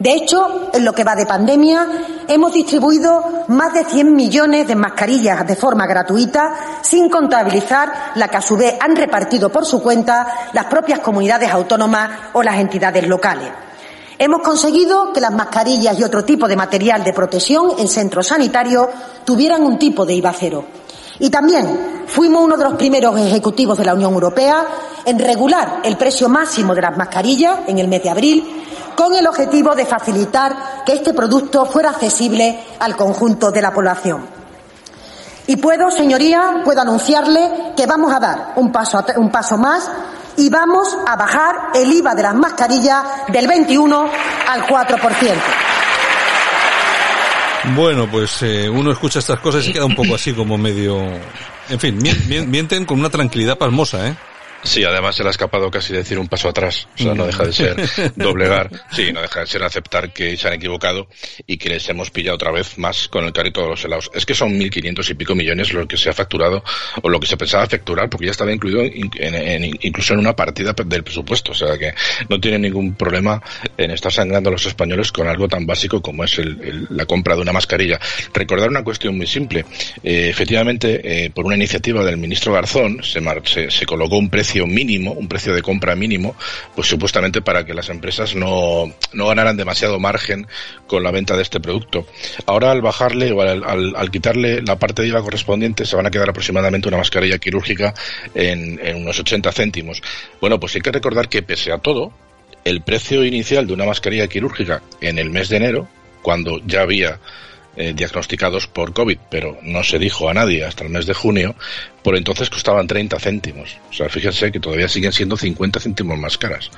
De 0.00 0.14
hecho, 0.14 0.70
en 0.72 0.82
lo 0.82 0.94
que 0.94 1.04
va 1.04 1.14
de 1.14 1.26
pandemia, 1.26 1.86
hemos 2.26 2.54
distribuido 2.54 3.44
más 3.48 3.74
de 3.74 3.84
100 3.84 4.14
millones 4.14 4.66
de 4.66 4.74
mascarillas 4.74 5.46
de 5.46 5.56
forma 5.56 5.86
gratuita, 5.86 6.54
sin 6.80 7.10
contabilizar 7.10 8.12
la 8.14 8.28
que 8.28 8.38
a 8.38 8.40
su 8.40 8.56
vez 8.56 8.76
han 8.80 8.96
repartido 8.96 9.50
por 9.50 9.66
su 9.66 9.82
cuenta 9.82 10.48
las 10.54 10.64
propias 10.64 11.00
comunidades 11.00 11.50
autónomas 11.50 12.10
o 12.32 12.42
las 12.42 12.56
entidades 12.56 13.06
locales. 13.06 13.50
Hemos 14.18 14.40
conseguido 14.40 15.12
que 15.12 15.20
las 15.20 15.32
mascarillas 15.32 15.98
y 15.98 16.02
otro 16.02 16.24
tipo 16.24 16.48
de 16.48 16.56
material 16.56 17.04
de 17.04 17.12
protección 17.12 17.72
en 17.78 17.88
centros 17.88 18.28
sanitarios 18.28 18.86
tuvieran 19.24 19.62
un 19.64 19.78
tipo 19.78 20.06
de 20.06 20.14
IVA 20.14 20.32
cero. 20.32 20.64
Y 21.20 21.30
también 21.30 22.04
fuimos 22.06 22.42
uno 22.42 22.56
de 22.56 22.64
los 22.64 22.74
primeros 22.74 23.18
ejecutivos 23.18 23.78
de 23.78 23.84
la 23.84 23.94
Unión 23.94 24.12
Europea 24.12 24.66
en 25.04 25.18
regular 25.18 25.80
el 25.84 25.96
precio 25.96 26.28
máximo 26.28 26.74
de 26.74 26.82
las 26.82 26.96
mascarillas 26.96 27.60
en 27.66 27.78
el 27.78 27.88
mes 27.88 28.02
de 28.02 28.10
abril 28.10 28.64
con 28.96 29.14
el 29.14 29.26
objetivo 29.26 29.74
de 29.74 29.86
facilitar 29.86 30.82
que 30.84 30.94
este 30.94 31.14
producto 31.14 31.64
fuera 31.66 31.90
accesible 31.90 32.58
al 32.78 32.96
conjunto 32.96 33.50
de 33.50 33.62
la 33.62 33.72
población. 33.72 34.26
Y 35.46 35.56
puedo, 35.56 35.90
señoría, 35.90 36.62
puedo 36.64 36.80
anunciarle 36.80 37.72
que 37.76 37.86
vamos 37.86 38.12
a 38.12 38.20
dar 38.20 38.52
un 38.56 38.72
paso, 38.72 39.04
un 39.16 39.30
paso 39.30 39.56
más 39.56 39.90
y 40.36 40.48
vamos 40.48 40.96
a 41.06 41.16
bajar 41.16 41.70
el 41.74 41.92
IVA 41.92 42.14
de 42.14 42.22
las 42.22 42.34
mascarillas 42.34 43.04
del 43.28 43.46
21 43.46 44.06
al 44.48 44.66
4%. 44.66 45.69
Bueno, 47.74 48.10
pues 48.10 48.42
eh, 48.42 48.68
uno 48.68 48.90
escucha 48.90 49.18
estas 49.18 49.38
cosas 49.40 49.62
y 49.62 49.66
se 49.68 49.72
queda 49.72 49.84
un 49.84 49.94
poco 49.94 50.14
así 50.14 50.32
como 50.32 50.56
medio... 50.56 50.98
En 51.68 51.78
fin, 51.78 51.98
mienten 52.48 52.84
con 52.84 52.98
una 52.98 53.10
tranquilidad 53.10 53.56
pasmosa, 53.56 54.08
¿eh? 54.08 54.16
Sí, 54.62 54.84
además 54.84 55.16
se 55.16 55.22
le 55.22 55.28
ha 55.28 55.30
escapado 55.30 55.70
casi 55.70 55.92
decir 55.92 56.18
un 56.18 56.28
paso 56.28 56.48
atrás. 56.48 56.86
O 56.94 57.02
sea, 57.02 57.14
no 57.14 57.26
deja 57.26 57.44
de 57.44 57.52
ser 57.52 57.76
doblegar. 58.16 58.70
Sí, 58.92 59.10
no 59.12 59.22
deja 59.22 59.40
de 59.40 59.46
ser 59.46 59.62
aceptar 59.62 60.12
que 60.12 60.36
se 60.36 60.48
han 60.48 60.54
equivocado 60.54 61.08
y 61.46 61.56
que 61.56 61.70
les 61.70 61.88
hemos 61.88 62.10
pillado 62.10 62.34
otra 62.34 62.50
vez 62.50 62.76
más 62.76 63.08
con 63.08 63.24
el 63.24 63.32
carrito 63.32 63.62
de 63.62 63.68
los 63.68 63.84
helados. 63.84 64.10
Es 64.14 64.26
que 64.26 64.34
son 64.34 64.58
1.500 64.58 65.10
y 65.10 65.14
pico 65.14 65.34
millones 65.34 65.72
lo 65.72 65.86
que 65.88 65.96
se 65.96 66.10
ha 66.10 66.12
facturado 66.12 66.62
o 67.02 67.08
lo 67.08 67.18
que 67.18 67.26
se 67.26 67.36
pensaba 67.36 67.66
facturar 67.66 68.10
porque 68.10 68.26
ya 68.26 68.32
estaba 68.32 68.52
incluido 68.52 68.82
en, 68.82 69.64
incluso 69.80 70.14
en 70.14 70.20
una 70.20 70.36
partida 70.36 70.74
del 70.84 71.04
presupuesto. 71.04 71.52
O 71.52 71.54
sea, 71.54 71.78
que 71.78 71.94
no 72.28 72.38
tienen 72.38 72.62
ningún 72.62 72.94
problema 72.94 73.42
en 73.78 73.90
estar 73.92 74.12
sangrando 74.12 74.50
a 74.50 74.52
los 74.52 74.66
españoles 74.66 75.10
con 75.10 75.26
algo 75.26 75.48
tan 75.48 75.66
básico 75.66 76.02
como 76.02 76.24
es 76.24 76.38
la 76.90 77.06
compra 77.06 77.34
de 77.34 77.42
una 77.42 77.52
mascarilla. 77.52 77.98
Recordar 78.34 78.68
una 78.68 78.84
cuestión 78.84 79.16
muy 79.16 79.26
simple. 79.26 79.64
Eh, 80.02 80.28
efectivamente, 80.28 81.00
eh, 81.24 81.30
por 81.30 81.46
una 81.46 81.56
iniciativa 81.56 82.04
del 82.04 82.18
ministro 82.18 82.52
Garzón 82.52 83.02
se, 83.02 83.20
se, 83.44 83.70
se 83.70 83.86
colocó 83.86 84.18
un 84.18 84.28
precio 84.28 84.49
mínimo, 84.66 85.12
un 85.12 85.28
precio 85.28 85.54
de 85.54 85.62
compra 85.62 85.94
mínimo, 85.94 86.34
pues 86.74 86.88
supuestamente 86.88 87.42
para 87.42 87.64
que 87.64 87.74
las 87.74 87.88
empresas 87.88 88.34
no, 88.34 88.92
no 89.12 89.26
ganaran 89.26 89.56
demasiado 89.56 89.98
margen 89.98 90.46
con 90.86 91.02
la 91.02 91.10
venta 91.10 91.36
de 91.36 91.42
este 91.42 91.60
producto. 91.60 92.06
Ahora 92.46 92.70
al 92.70 92.82
bajarle 92.82 93.32
o 93.32 93.40
al, 93.40 93.64
al, 93.64 94.10
quitarle 94.10 94.62
la 94.62 94.78
parte 94.78 95.02
de 95.02 95.08
IVA 95.08 95.22
correspondiente 95.22 95.84
se 95.84 95.96
van 95.96 96.06
a 96.06 96.10
quedar 96.10 96.30
aproximadamente 96.30 96.88
una 96.88 96.98
mascarilla 96.98 97.38
quirúrgica 97.38 97.94
en, 98.34 98.80
unos 98.96 99.18
80 99.18 99.52
céntimos. 99.52 100.02
Bueno, 100.40 100.58
pues 100.58 100.74
hay 100.74 100.80
que 100.80 100.92
recordar 100.92 101.28
que 101.28 101.42
pese 101.42 101.72
a 101.72 101.78
todo, 101.78 102.12
el 102.64 102.82
precio 102.82 103.24
inicial 103.24 103.66
de 103.66 103.72
una 103.72 103.84
mascarilla 103.84 104.28
quirúrgica 104.28 104.82
en 105.00 105.18
el 105.18 105.30
mes 105.30 105.48
de 105.48 105.56
enero, 105.56 105.88
cuando 106.22 106.60
ya 106.66 106.82
había 106.82 107.18
eh, 107.76 107.92
diagnosticados 107.94 108.66
por 108.66 108.92
COVID, 108.92 109.18
pero 109.30 109.58
no 109.62 109.84
se 109.84 109.98
dijo 109.98 110.28
a 110.28 110.34
nadie 110.34 110.64
hasta 110.64 110.84
el 110.84 110.90
mes 110.90 111.06
de 111.06 111.14
junio, 111.14 111.54
por 112.02 112.16
entonces 112.16 112.50
costaban 112.50 112.86
30 112.86 113.18
céntimos. 113.18 113.76
O 113.90 113.92
sea, 113.92 114.08
fíjense 114.08 114.50
que 114.50 114.60
todavía 114.60 114.88
siguen 114.88 115.12
siendo 115.12 115.36
50 115.36 115.80
céntimos 115.80 116.18
más 116.18 116.38
caras. 116.38 116.70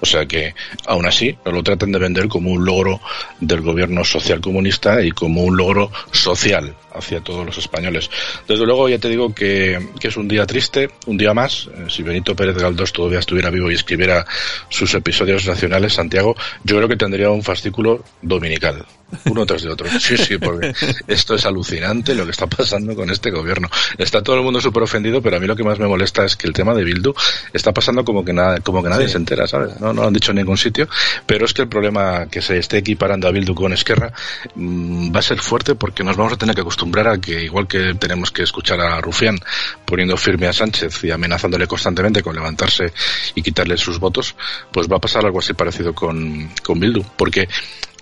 O 0.00 0.06
sea 0.06 0.26
que, 0.26 0.54
aún 0.86 1.06
así, 1.06 1.36
lo 1.44 1.62
tratan 1.62 1.92
de 1.92 1.98
vender 1.98 2.28
como 2.28 2.50
un 2.50 2.64
logro 2.64 3.00
del 3.40 3.60
gobierno 3.62 4.04
social 4.04 4.40
comunista 4.40 5.02
y 5.02 5.12
como 5.12 5.42
un 5.42 5.56
logro 5.56 5.90
social 6.12 6.74
hacia 6.92 7.20
todos 7.20 7.44
los 7.44 7.58
españoles. 7.58 8.10
Desde 8.46 8.66
luego, 8.66 8.88
ya 8.88 8.98
te 8.98 9.08
digo 9.08 9.34
que, 9.34 9.88
que 9.98 10.08
es 10.08 10.16
un 10.16 10.28
día 10.28 10.46
triste, 10.46 10.90
un 11.06 11.16
día 11.16 11.34
más. 11.34 11.68
Eh, 11.74 11.86
si 11.88 12.02
Benito 12.02 12.36
Pérez 12.36 12.56
Galdós 12.56 12.92
todavía 12.92 13.18
estuviera 13.18 13.50
vivo 13.50 13.70
y 13.70 13.74
escribiera 13.74 14.24
sus 14.68 14.94
episodios 14.94 15.46
nacionales, 15.46 15.94
Santiago, 15.94 16.36
yo 16.62 16.76
creo 16.76 16.88
que 16.88 16.96
tendría 16.96 17.30
un 17.30 17.42
fascículo 17.42 18.04
dominical 18.22 18.84
uno 19.24 19.46
tras 19.46 19.62
de 19.62 19.70
otro. 19.70 19.88
Sí, 20.00 20.16
sí, 20.16 20.33
porque 20.38 20.72
esto 21.06 21.34
es 21.34 21.44
alucinante 21.46 22.14
lo 22.14 22.24
que 22.24 22.30
está 22.30 22.46
pasando 22.46 22.94
con 22.94 23.10
este 23.10 23.30
gobierno. 23.30 23.68
Está 23.98 24.22
todo 24.22 24.36
el 24.36 24.42
mundo 24.42 24.60
súper 24.60 24.82
ofendido, 24.82 25.20
pero 25.22 25.36
a 25.36 25.40
mí 25.40 25.46
lo 25.46 25.56
que 25.56 25.64
más 25.64 25.78
me 25.78 25.86
molesta 25.86 26.24
es 26.24 26.36
que 26.36 26.46
el 26.46 26.52
tema 26.52 26.74
de 26.74 26.84
Bildu 26.84 27.14
está 27.52 27.72
pasando 27.72 28.04
como 28.04 28.24
que, 28.24 28.32
nada, 28.32 28.60
como 28.60 28.82
que 28.82 28.88
nadie 28.88 29.08
se 29.08 29.18
entera, 29.18 29.46
¿sabes? 29.46 29.80
No, 29.80 29.92
no 29.92 30.02
lo 30.02 30.08
han 30.08 30.14
dicho 30.14 30.32
en 30.32 30.36
ningún 30.36 30.56
sitio, 30.56 30.88
pero 31.26 31.44
es 31.44 31.52
que 31.52 31.62
el 31.62 31.68
problema 31.68 32.26
que 32.26 32.42
se 32.42 32.58
esté 32.58 32.78
equiparando 32.78 33.28
a 33.28 33.30
Bildu 33.30 33.54
con 33.54 33.72
Esquerra 33.72 34.12
mmm, 34.54 35.14
va 35.14 35.20
a 35.20 35.22
ser 35.22 35.40
fuerte 35.40 35.74
porque 35.74 36.04
nos 36.04 36.16
vamos 36.16 36.32
a 36.32 36.36
tener 36.36 36.54
que 36.54 36.62
acostumbrar 36.62 37.08
a 37.08 37.18
que, 37.18 37.42
igual 37.42 37.66
que 37.66 37.94
tenemos 37.94 38.30
que 38.30 38.42
escuchar 38.42 38.80
a 38.80 39.00
Rufián 39.00 39.38
poniendo 39.84 40.16
firme 40.16 40.46
a 40.46 40.52
Sánchez 40.52 41.04
y 41.04 41.10
amenazándole 41.10 41.66
constantemente 41.66 42.22
con 42.22 42.34
levantarse 42.34 42.92
y 43.34 43.42
quitarle 43.42 43.76
sus 43.76 43.98
votos, 43.98 44.34
pues 44.72 44.88
va 44.88 44.96
a 44.96 45.00
pasar 45.00 45.24
algo 45.24 45.38
así 45.38 45.54
parecido 45.54 45.94
con, 45.94 46.50
con 46.62 46.80
Bildu, 46.80 47.02
porque 47.16 47.48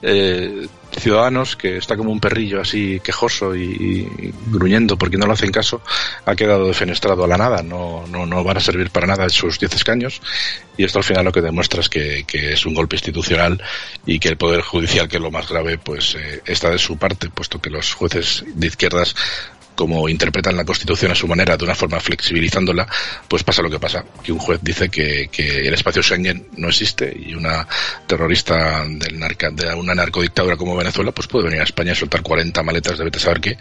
eh, 0.03 0.67
Ciudadanos, 0.99 1.57
que 1.57 1.77
está 1.77 1.97
como 1.97 2.13
un 2.13 2.21
perrillo 2.21 2.61
así 2.61 3.01
quejoso 3.01 3.57
y, 3.57 4.33
gruñendo 4.49 4.97
porque 4.97 5.17
no 5.17 5.27
lo 5.27 5.33
hacen 5.33 5.51
caso, 5.51 5.83
ha 6.27 6.35
quedado 6.35 6.67
defenestrado 6.67 7.25
a 7.25 7.27
la 7.27 7.37
nada, 7.37 7.63
no, 7.63 8.05
no, 8.09 8.27
no 8.27 8.45
van 8.45 8.57
a 8.57 8.61
servir 8.61 8.91
para 8.91 9.07
nada 9.07 9.29
sus 9.29 9.59
10 9.59 9.75
escaños. 9.75 10.21
Y 10.77 10.85
esto 10.85 10.99
al 10.99 11.05
final 11.05 11.25
lo 11.25 11.33
que 11.33 11.41
demuestra 11.41 11.81
es 11.81 11.89
que, 11.89 12.25
que, 12.27 12.53
es 12.53 12.67
un 12.67 12.75
golpe 12.75 12.97
institucional 12.97 13.63
y 14.07 14.19
que 14.19 14.29
el 14.29 14.37
Poder 14.37 14.63
Judicial, 14.63 15.09
que 15.09 15.17
es 15.17 15.23
lo 15.23 15.31
más 15.31 15.49
grave, 15.49 15.79
pues 15.79 16.15
eh, 16.15 16.43
está 16.47 16.71
de 16.71 16.79
su 16.79 16.97
parte, 16.97 17.29
puesto 17.31 17.61
que 17.61 17.71
los 17.71 17.93
jueces 17.95 18.45
de 18.55 18.67
izquierdas 18.67 19.15
como 19.75 20.09
interpretan 20.09 20.57
la 20.57 20.65
Constitución 20.65 21.13
a 21.13 21.15
su 21.15 21.27
manera, 21.27 21.57
de 21.57 21.65
una 21.65 21.75
forma 21.75 22.01
flexibilizándola, 22.01 22.87
pues 23.29 23.43
pasa 23.45 23.63
lo 23.63 23.71
que 23.71 23.79
pasa, 23.79 24.05
que 24.23 24.33
un 24.33 24.39
juez 24.39 24.61
dice 24.63 24.89
que, 24.89 25.29
que 25.31 25.67
el 25.67 25.75
espacio 25.75 26.03
Schengen 26.03 26.49
no 26.57 26.69
existe 26.69 27.15
y 27.19 27.35
una 27.35 27.67
terrorista 28.07 28.85
del 28.87 29.19
narca, 29.19 29.51
de 29.51 29.75
una 29.75 29.95
narcodictadura 29.95 30.57
como 30.57 30.77
Venezuela, 30.77 31.13
pues 31.13 31.29
puede 31.29 31.47
venir 31.47 31.61
a 31.61 31.65
España 31.65 31.93
y 31.93 31.97
soltar 31.97 32.23
40 32.23 32.63
maletas 32.63 32.99
de 32.99 33.05
vete 33.05 33.19
a 33.19 33.21
saber 33.21 33.41
qué, 33.41 33.59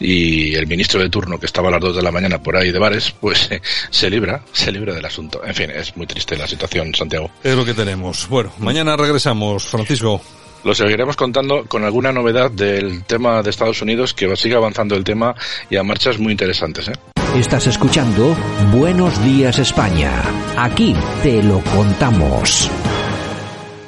y 0.00 0.54
el 0.54 0.66
ministro 0.66 1.00
de 1.00 1.10
turno 1.10 1.38
que 1.38 1.46
estaba 1.46 1.68
a 1.68 1.72
las 1.72 1.80
2 1.80 1.96
de 1.96 2.02
la 2.02 2.12
mañana 2.12 2.42
por 2.42 2.56
ahí 2.56 2.70
de 2.70 2.78
bares, 2.78 3.14
pues 3.20 3.48
se 3.90 4.10
libra, 4.10 4.42
se 4.52 4.72
libra 4.72 4.94
del 4.94 5.04
asunto. 5.04 5.42
En 5.44 5.54
fin, 5.54 5.70
es 5.70 5.96
muy 5.96 6.06
triste 6.06 6.36
la 6.36 6.46
situación, 6.46 6.94
Santiago. 6.94 7.30
Es 7.42 7.54
lo 7.54 7.64
que 7.64 7.74
tenemos. 7.74 8.28
Bueno, 8.28 8.52
mañana 8.58 8.96
regresamos, 8.96 9.64
Francisco. 9.64 10.22
Lo 10.64 10.74
seguiremos 10.74 11.16
contando 11.16 11.64
con 11.66 11.84
alguna 11.84 12.12
novedad 12.12 12.50
del 12.50 13.04
tema 13.04 13.42
de 13.42 13.50
Estados 13.50 13.80
Unidos 13.80 14.12
que 14.12 14.34
sigue 14.36 14.56
avanzando 14.56 14.96
el 14.96 15.04
tema 15.04 15.34
y 15.70 15.76
a 15.76 15.82
marchas 15.82 16.18
muy 16.18 16.32
interesantes. 16.32 16.88
¿eh? 16.88 16.92
Estás 17.36 17.66
escuchando 17.66 18.36
Buenos 18.72 19.22
Días 19.24 19.58
España. 19.58 20.22
Aquí 20.56 20.94
te 21.22 21.42
lo 21.42 21.60
contamos. 21.60 22.70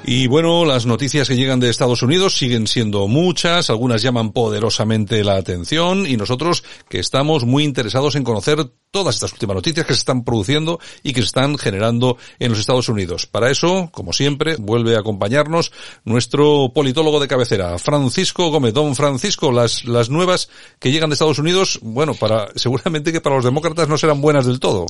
Y 0.05 0.27
bueno, 0.27 0.65
las 0.65 0.87
noticias 0.87 1.29
que 1.29 1.37
llegan 1.37 1.61
de 1.61 1.71
Estados 1.71 2.03
Unidos 2.03 2.37
siguen 2.37 2.67
siendo 2.67 3.07
muchas, 3.07 3.71
algunas 3.71 4.03
llaman 4.03 4.33
poderosamente 4.33 5.23
la 5.25 5.37
atención 5.37 6.07
y 6.07 6.17
nosotros 6.17 6.65
que 6.89 6.99
estamos 6.99 7.45
muy 7.45 7.65
interesados 7.65 8.17
en 8.17 8.25
conocer 8.25 8.73
todas 8.91 9.15
estas 9.15 9.33
últimas 9.33 9.55
noticias 9.55 9.87
que 9.87 9.95
se 9.95 10.01
están 10.01 10.25
produciendo 10.25 10.81
y 11.03 11.13
que 11.13 11.21
se 11.21 11.27
están 11.27 11.57
generando 11.59 12.19
en 12.39 12.51
los 12.51 12.59
Estados 12.59 12.89
Unidos. 12.89 13.27
Para 13.27 13.51
eso, 13.51 13.89
como 13.93 14.13
siempre, 14.13 14.57
vuelve 14.59 14.97
a 14.97 15.01
acompañarnos 15.01 15.73
nuestro 16.05 16.73
politólogo 16.75 17.21
de 17.21 17.29
cabecera, 17.29 17.79
Francisco 17.79 18.51
Gómez. 18.51 18.75
Don 18.75 18.97
Francisco, 18.97 19.53
las, 19.53 19.85
las 19.85 20.11
nuevas 20.11 20.51
que 20.81 20.91
llegan 20.91 21.11
de 21.11 21.15
Estados 21.15 21.39
Unidos, 21.39 21.79
bueno, 21.83 22.15
para, 22.15 22.49
seguramente 22.57 23.13
que 23.13 23.21
para 23.21 23.37
los 23.37 23.45
demócratas 23.45 23.89
no 23.89 23.97
serán 23.97 24.21
buenas 24.21 24.47
del 24.47 24.59
todo. 24.59 24.87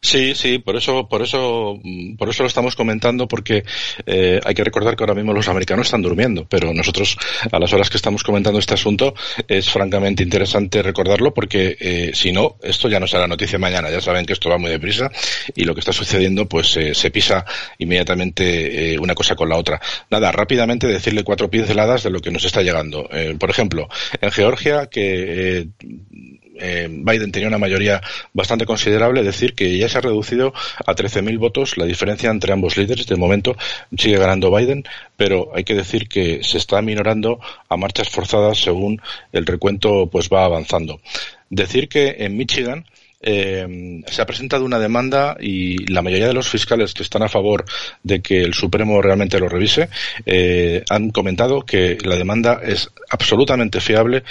Sí, 0.00 0.34
sí, 0.34 0.58
por 0.58 0.76
eso, 0.76 1.06
por 1.08 1.22
eso, 1.22 1.78
por 2.16 2.30
eso 2.30 2.42
lo 2.44 2.46
estamos 2.46 2.74
comentando, 2.74 3.28
porque 3.28 3.64
eh, 4.06 4.40
hay 4.42 4.54
que 4.54 4.64
recordar 4.64 4.96
que 4.96 5.02
ahora 5.02 5.14
mismo 5.14 5.34
los 5.34 5.48
americanos 5.48 5.88
están 5.88 6.02
durmiendo, 6.02 6.46
pero 6.48 6.72
nosotros, 6.72 7.18
a 7.50 7.58
las 7.58 7.72
horas 7.72 7.90
que 7.90 7.98
estamos 7.98 8.22
comentando 8.22 8.58
este 8.58 8.74
asunto, 8.74 9.14
es 9.46 9.68
francamente 9.68 10.22
interesante 10.22 10.82
recordarlo, 10.82 11.34
porque 11.34 11.76
eh, 11.78 12.12
si 12.14 12.32
no, 12.32 12.56
esto 12.62 12.88
ya 12.88 12.98
no 12.98 13.06
será 13.06 13.26
noticia 13.26 13.41
dice 13.42 13.58
mañana. 13.58 13.90
Ya 13.90 14.00
saben 14.00 14.24
que 14.24 14.32
esto 14.32 14.48
va 14.48 14.58
muy 14.58 14.70
deprisa 14.70 15.10
y 15.54 15.64
lo 15.64 15.74
que 15.74 15.80
está 15.80 15.92
sucediendo 15.92 16.48
pues 16.48 16.76
eh, 16.76 16.94
se 16.94 17.10
pisa 17.10 17.44
inmediatamente 17.78 18.94
eh, 18.94 18.98
una 18.98 19.14
cosa 19.14 19.34
con 19.34 19.48
la 19.48 19.56
otra. 19.56 19.80
Nada, 20.10 20.32
rápidamente 20.32 20.86
decirle 20.86 21.24
cuatro 21.24 21.50
pinceladas 21.50 22.02
de 22.02 22.10
lo 22.10 22.20
que 22.20 22.30
nos 22.30 22.44
está 22.44 22.62
llegando. 22.62 23.08
Eh, 23.12 23.36
por 23.38 23.50
ejemplo, 23.50 23.88
en 24.20 24.30
Georgia, 24.30 24.86
que 24.86 25.68
Biden 26.62 27.32
tenía 27.32 27.48
una 27.48 27.58
mayoría 27.58 28.00
bastante 28.32 28.66
considerable, 28.66 29.24
decir 29.24 29.54
que 29.54 29.76
ya 29.76 29.88
se 29.88 29.98
ha 29.98 30.00
reducido 30.00 30.52
a 30.86 30.94
13.000 30.94 31.38
votos 31.38 31.76
la 31.76 31.86
diferencia 31.86 32.30
entre 32.30 32.52
ambos 32.52 32.76
líderes. 32.76 33.06
De 33.06 33.16
momento 33.16 33.56
sigue 33.96 34.18
ganando 34.18 34.54
Biden, 34.54 34.84
pero 35.16 35.50
hay 35.54 35.64
que 35.64 35.74
decir 35.74 36.08
que 36.08 36.44
se 36.44 36.58
está 36.58 36.80
minorando 36.82 37.40
a 37.68 37.76
marchas 37.76 38.10
forzadas 38.10 38.58
según 38.58 39.00
el 39.32 39.46
recuento 39.46 40.06
pues 40.06 40.28
va 40.28 40.44
avanzando. 40.44 41.00
Decir 41.50 41.88
que 41.88 42.16
en 42.20 42.36
Michigan 42.36 42.86
eh, 43.22 44.02
se 44.06 44.22
ha 44.22 44.26
presentado 44.26 44.64
una 44.64 44.78
demanda 44.78 45.36
y 45.40 45.86
la 45.92 46.02
mayoría 46.02 46.26
de 46.26 46.34
los 46.34 46.48
fiscales 46.48 46.92
que 46.94 47.02
están 47.02 47.22
a 47.22 47.28
favor 47.28 47.64
de 48.02 48.20
que 48.20 48.42
el 48.42 48.54
Supremo 48.54 49.00
realmente 49.00 49.38
lo 49.38 49.48
revise 49.48 49.88
eh, 50.26 50.84
han 50.90 51.10
comentado 51.10 51.62
que 51.62 51.98
la 52.02 52.16
demanda 52.16 52.60
es 52.62 52.90
absolutamente 53.10 53.80
fiable 53.80 54.24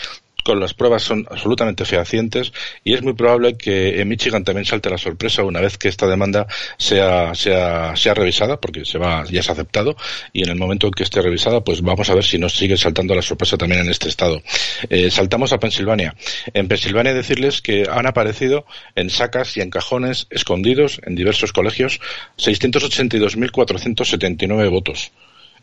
con 0.44 0.60
las 0.60 0.74
pruebas 0.74 1.04
son 1.04 1.28
absolutamente 1.30 1.86
fehacientes 1.86 2.52
y 2.84 2.94
es 2.94 3.02
muy 3.02 3.14
probable 3.14 3.58
que 3.58 4.02
en 4.02 4.08
Michigan 4.08 4.44
también 4.44 4.66
salte 4.66 4.90
la 4.90 4.98
sorpresa 4.98 5.44
una 5.44 5.62
vez 5.62 5.78
que 5.78 5.88
esta 5.88 6.08
demanda 6.08 6.48
sea, 6.78 7.36
sea, 7.36 7.96
sea 7.96 8.14
revisada, 8.14 8.60
porque 8.60 8.86
se 8.86 8.98
va, 8.98 9.24
ya 9.26 9.42
ha 9.48 9.52
aceptado, 9.52 9.96
y 10.34 10.44
en 10.44 10.50
el 10.50 10.56
momento 10.56 10.88
en 10.88 10.94
que 10.94 11.04
esté 11.04 11.22
revisada, 11.22 11.64
pues 11.64 11.82
vamos 11.82 12.10
a 12.10 12.16
ver 12.16 12.24
si 12.24 12.38
nos 12.38 12.54
sigue 12.54 12.78
saltando 12.78 13.16
la 13.16 13.22
sorpresa 13.22 13.58
también 13.58 13.82
en 13.82 13.90
este 13.90 14.08
estado. 14.10 14.42
Eh, 14.90 15.12
saltamos 15.12 15.54
a 15.54 15.60
Pensilvania. 15.60 16.16
En 16.54 16.68
Pensilvania 16.68 17.14
decirles 17.14 17.62
que 17.62 17.86
han 17.90 18.06
aparecido 18.06 18.66
en 18.96 19.10
sacas 19.10 19.56
y 19.58 19.62
en 19.62 19.70
cajones 19.70 20.28
escondidos 20.30 21.00
en 21.04 21.16
diversos 21.16 21.54
colegios 21.54 22.00
682.479 22.38 24.70
votos. 24.70 25.12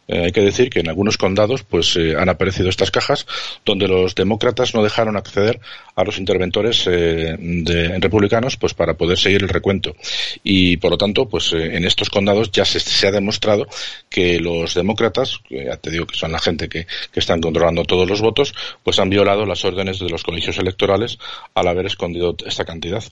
Eh, 0.08 0.24
hay 0.24 0.32
que 0.32 0.40
decir 0.40 0.70
que 0.70 0.80
en 0.80 0.88
algunos 0.88 1.18
condados 1.18 1.62
pues 1.62 1.94
eh, 1.96 2.14
han 2.18 2.30
aparecido 2.30 2.70
estas 2.70 2.90
cajas 2.90 3.26
donde 3.64 3.86
los 3.86 4.14
demócratas 4.14 4.74
no 4.74 4.82
dejaron 4.82 5.16
acceder 5.18 5.60
a 5.94 6.02
los 6.02 6.18
interventores 6.18 6.86
eh, 6.86 7.36
de, 7.38 7.98
republicanos 7.98 8.56
pues 8.56 8.72
para 8.72 8.94
poder 8.94 9.18
seguir 9.18 9.42
el 9.42 9.50
recuento. 9.50 9.94
Y 10.42 10.78
por 10.78 10.92
lo 10.92 10.98
tanto 10.98 11.28
pues 11.28 11.52
en 11.52 11.84
estos 11.84 12.08
condados 12.08 12.50
ya 12.50 12.64
se, 12.64 13.06
ha 13.06 13.10
demostrado 13.10 13.66
que 14.08 14.40
los 14.40 14.74
demócratas 14.74 15.40
ya 15.50 15.76
te 15.76 15.90
digo 15.90 16.06
que 16.06 16.16
son 16.16 16.32
la 16.32 16.38
gente 16.38 16.68
que, 16.68 16.86
que 17.12 17.20
están 17.20 17.42
controlando 17.42 17.84
todos 17.84 18.08
los 18.08 18.22
votos 18.22 18.54
pues 18.82 18.98
han 18.98 19.10
violado 19.10 19.44
las 19.44 19.64
órdenes 19.64 19.98
de 19.98 20.08
los 20.08 20.22
colegios 20.22 20.56
electorales 20.56 21.18
al 21.54 21.68
haber 21.68 21.86
escondido 21.86 22.34
esta 22.46 22.64
cantidad. 22.64 23.04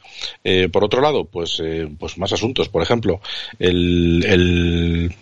Por 0.73 0.85
otro 0.85 1.03
lado 1.03 1.25
pues 1.25 1.62
pues 1.99 2.17
más 2.17 2.33
asuntos. 2.33 2.69
Por 2.69 2.83
ejemplo 2.83 3.21
el, 3.59 4.25
el 4.26 5.15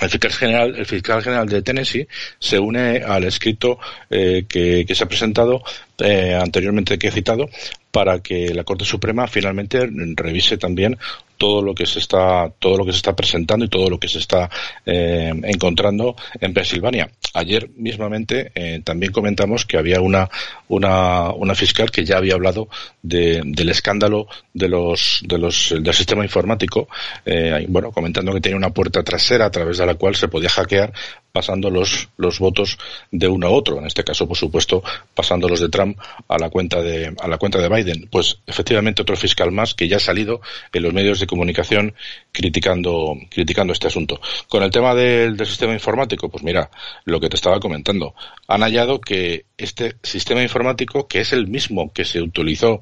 el 0.00 0.10
fiscal 0.10 0.32
general, 0.32 0.74
el 0.76 0.86
fiscal 0.86 1.22
general 1.22 1.48
de 1.48 1.62
Tennessee 1.62 2.08
se 2.38 2.58
une 2.58 3.02
al 3.04 3.24
escrito 3.24 3.78
eh, 4.10 4.44
que, 4.48 4.84
que, 4.86 4.94
se 4.94 5.04
ha 5.04 5.08
presentado 5.08 5.62
eh, 5.98 6.34
anteriormente 6.34 6.98
que 6.98 7.08
he 7.08 7.12
citado 7.12 7.48
para 7.90 8.20
que 8.20 8.54
la 8.54 8.64
Corte 8.64 8.84
Suprema 8.84 9.26
finalmente 9.26 9.88
revise 10.14 10.58
también 10.58 10.98
todo 11.38 11.62
lo 11.62 11.74
que 11.74 11.86
se 11.86 12.00
está 12.00 12.52
todo 12.58 12.76
lo 12.76 12.84
que 12.84 12.92
se 12.92 12.98
está 12.98 13.16
presentando 13.16 13.64
y 13.64 13.68
todo 13.68 13.88
lo 13.88 13.98
que 13.98 14.08
se 14.08 14.18
está 14.18 14.50
eh, 14.84 15.32
encontrando 15.44 16.16
en 16.40 16.52
Pensilvania. 16.52 17.10
Ayer 17.34 17.70
mismamente 17.76 18.50
eh, 18.54 18.80
también 18.84 19.12
comentamos 19.12 19.64
que 19.64 19.78
había 19.78 20.00
una, 20.00 20.28
una, 20.68 21.30
una 21.30 21.54
fiscal 21.54 21.90
que 21.90 22.04
ya 22.04 22.16
había 22.16 22.34
hablado 22.34 22.68
de, 23.02 23.42
del 23.44 23.68
escándalo 23.70 24.26
de 24.52 24.68
los, 24.68 25.22
de 25.24 25.38
los, 25.38 25.74
del 25.80 25.94
sistema 25.94 26.24
informático, 26.24 26.88
eh, 27.24 27.64
bueno, 27.68 27.92
comentando 27.92 28.32
que 28.32 28.40
tenía 28.40 28.56
una 28.56 28.70
puerta 28.70 29.02
trasera 29.02 29.46
a 29.46 29.50
través 29.50 29.78
de 29.78 29.86
la 29.86 29.94
cual 29.94 30.16
se 30.16 30.28
podía 30.28 30.48
hackear 30.48 30.92
pasando 31.32 31.70
los, 31.70 32.08
los 32.16 32.38
votos 32.38 32.78
de 33.10 33.28
uno 33.28 33.46
a 33.46 33.50
otro. 33.50 33.78
En 33.78 33.86
este 33.86 34.04
caso, 34.04 34.26
por 34.26 34.36
supuesto, 34.36 34.82
pasando 35.14 35.48
los 35.48 35.60
de 35.60 35.68
Trump 35.68 35.98
a 36.28 36.38
la 36.38 36.50
cuenta 36.50 36.82
de, 36.82 37.14
a 37.20 37.28
la 37.28 37.38
cuenta 37.38 37.58
de 37.58 37.68
Biden. 37.68 38.08
Pues 38.10 38.40
efectivamente 38.46 39.02
otro 39.02 39.16
fiscal 39.16 39.52
más 39.52 39.74
que 39.74 39.88
ya 39.88 39.96
ha 39.96 40.00
salido 40.00 40.40
en 40.72 40.82
los 40.82 40.92
medios 40.92 41.20
de 41.20 41.26
comunicación 41.26 41.94
criticando, 42.32 43.16
criticando 43.30 43.72
este 43.72 43.88
asunto. 43.88 44.20
Con 44.48 44.62
el 44.62 44.70
tema 44.70 44.94
del, 44.94 45.36
del 45.36 45.46
sistema 45.46 45.72
informático, 45.72 46.28
pues 46.28 46.42
mira, 46.42 46.70
lo 47.04 47.20
que 47.20 47.28
te 47.28 47.36
estaba 47.36 47.60
comentando. 47.60 48.14
Han 48.46 48.62
hallado 48.62 49.00
que 49.00 49.44
este 49.56 49.96
sistema 50.02 50.42
informático, 50.42 51.08
que 51.08 51.20
es 51.20 51.32
el 51.32 51.48
mismo 51.48 51.92
que 51.92 52.04
se 52.04 52.20
utilizó 52.20 52.80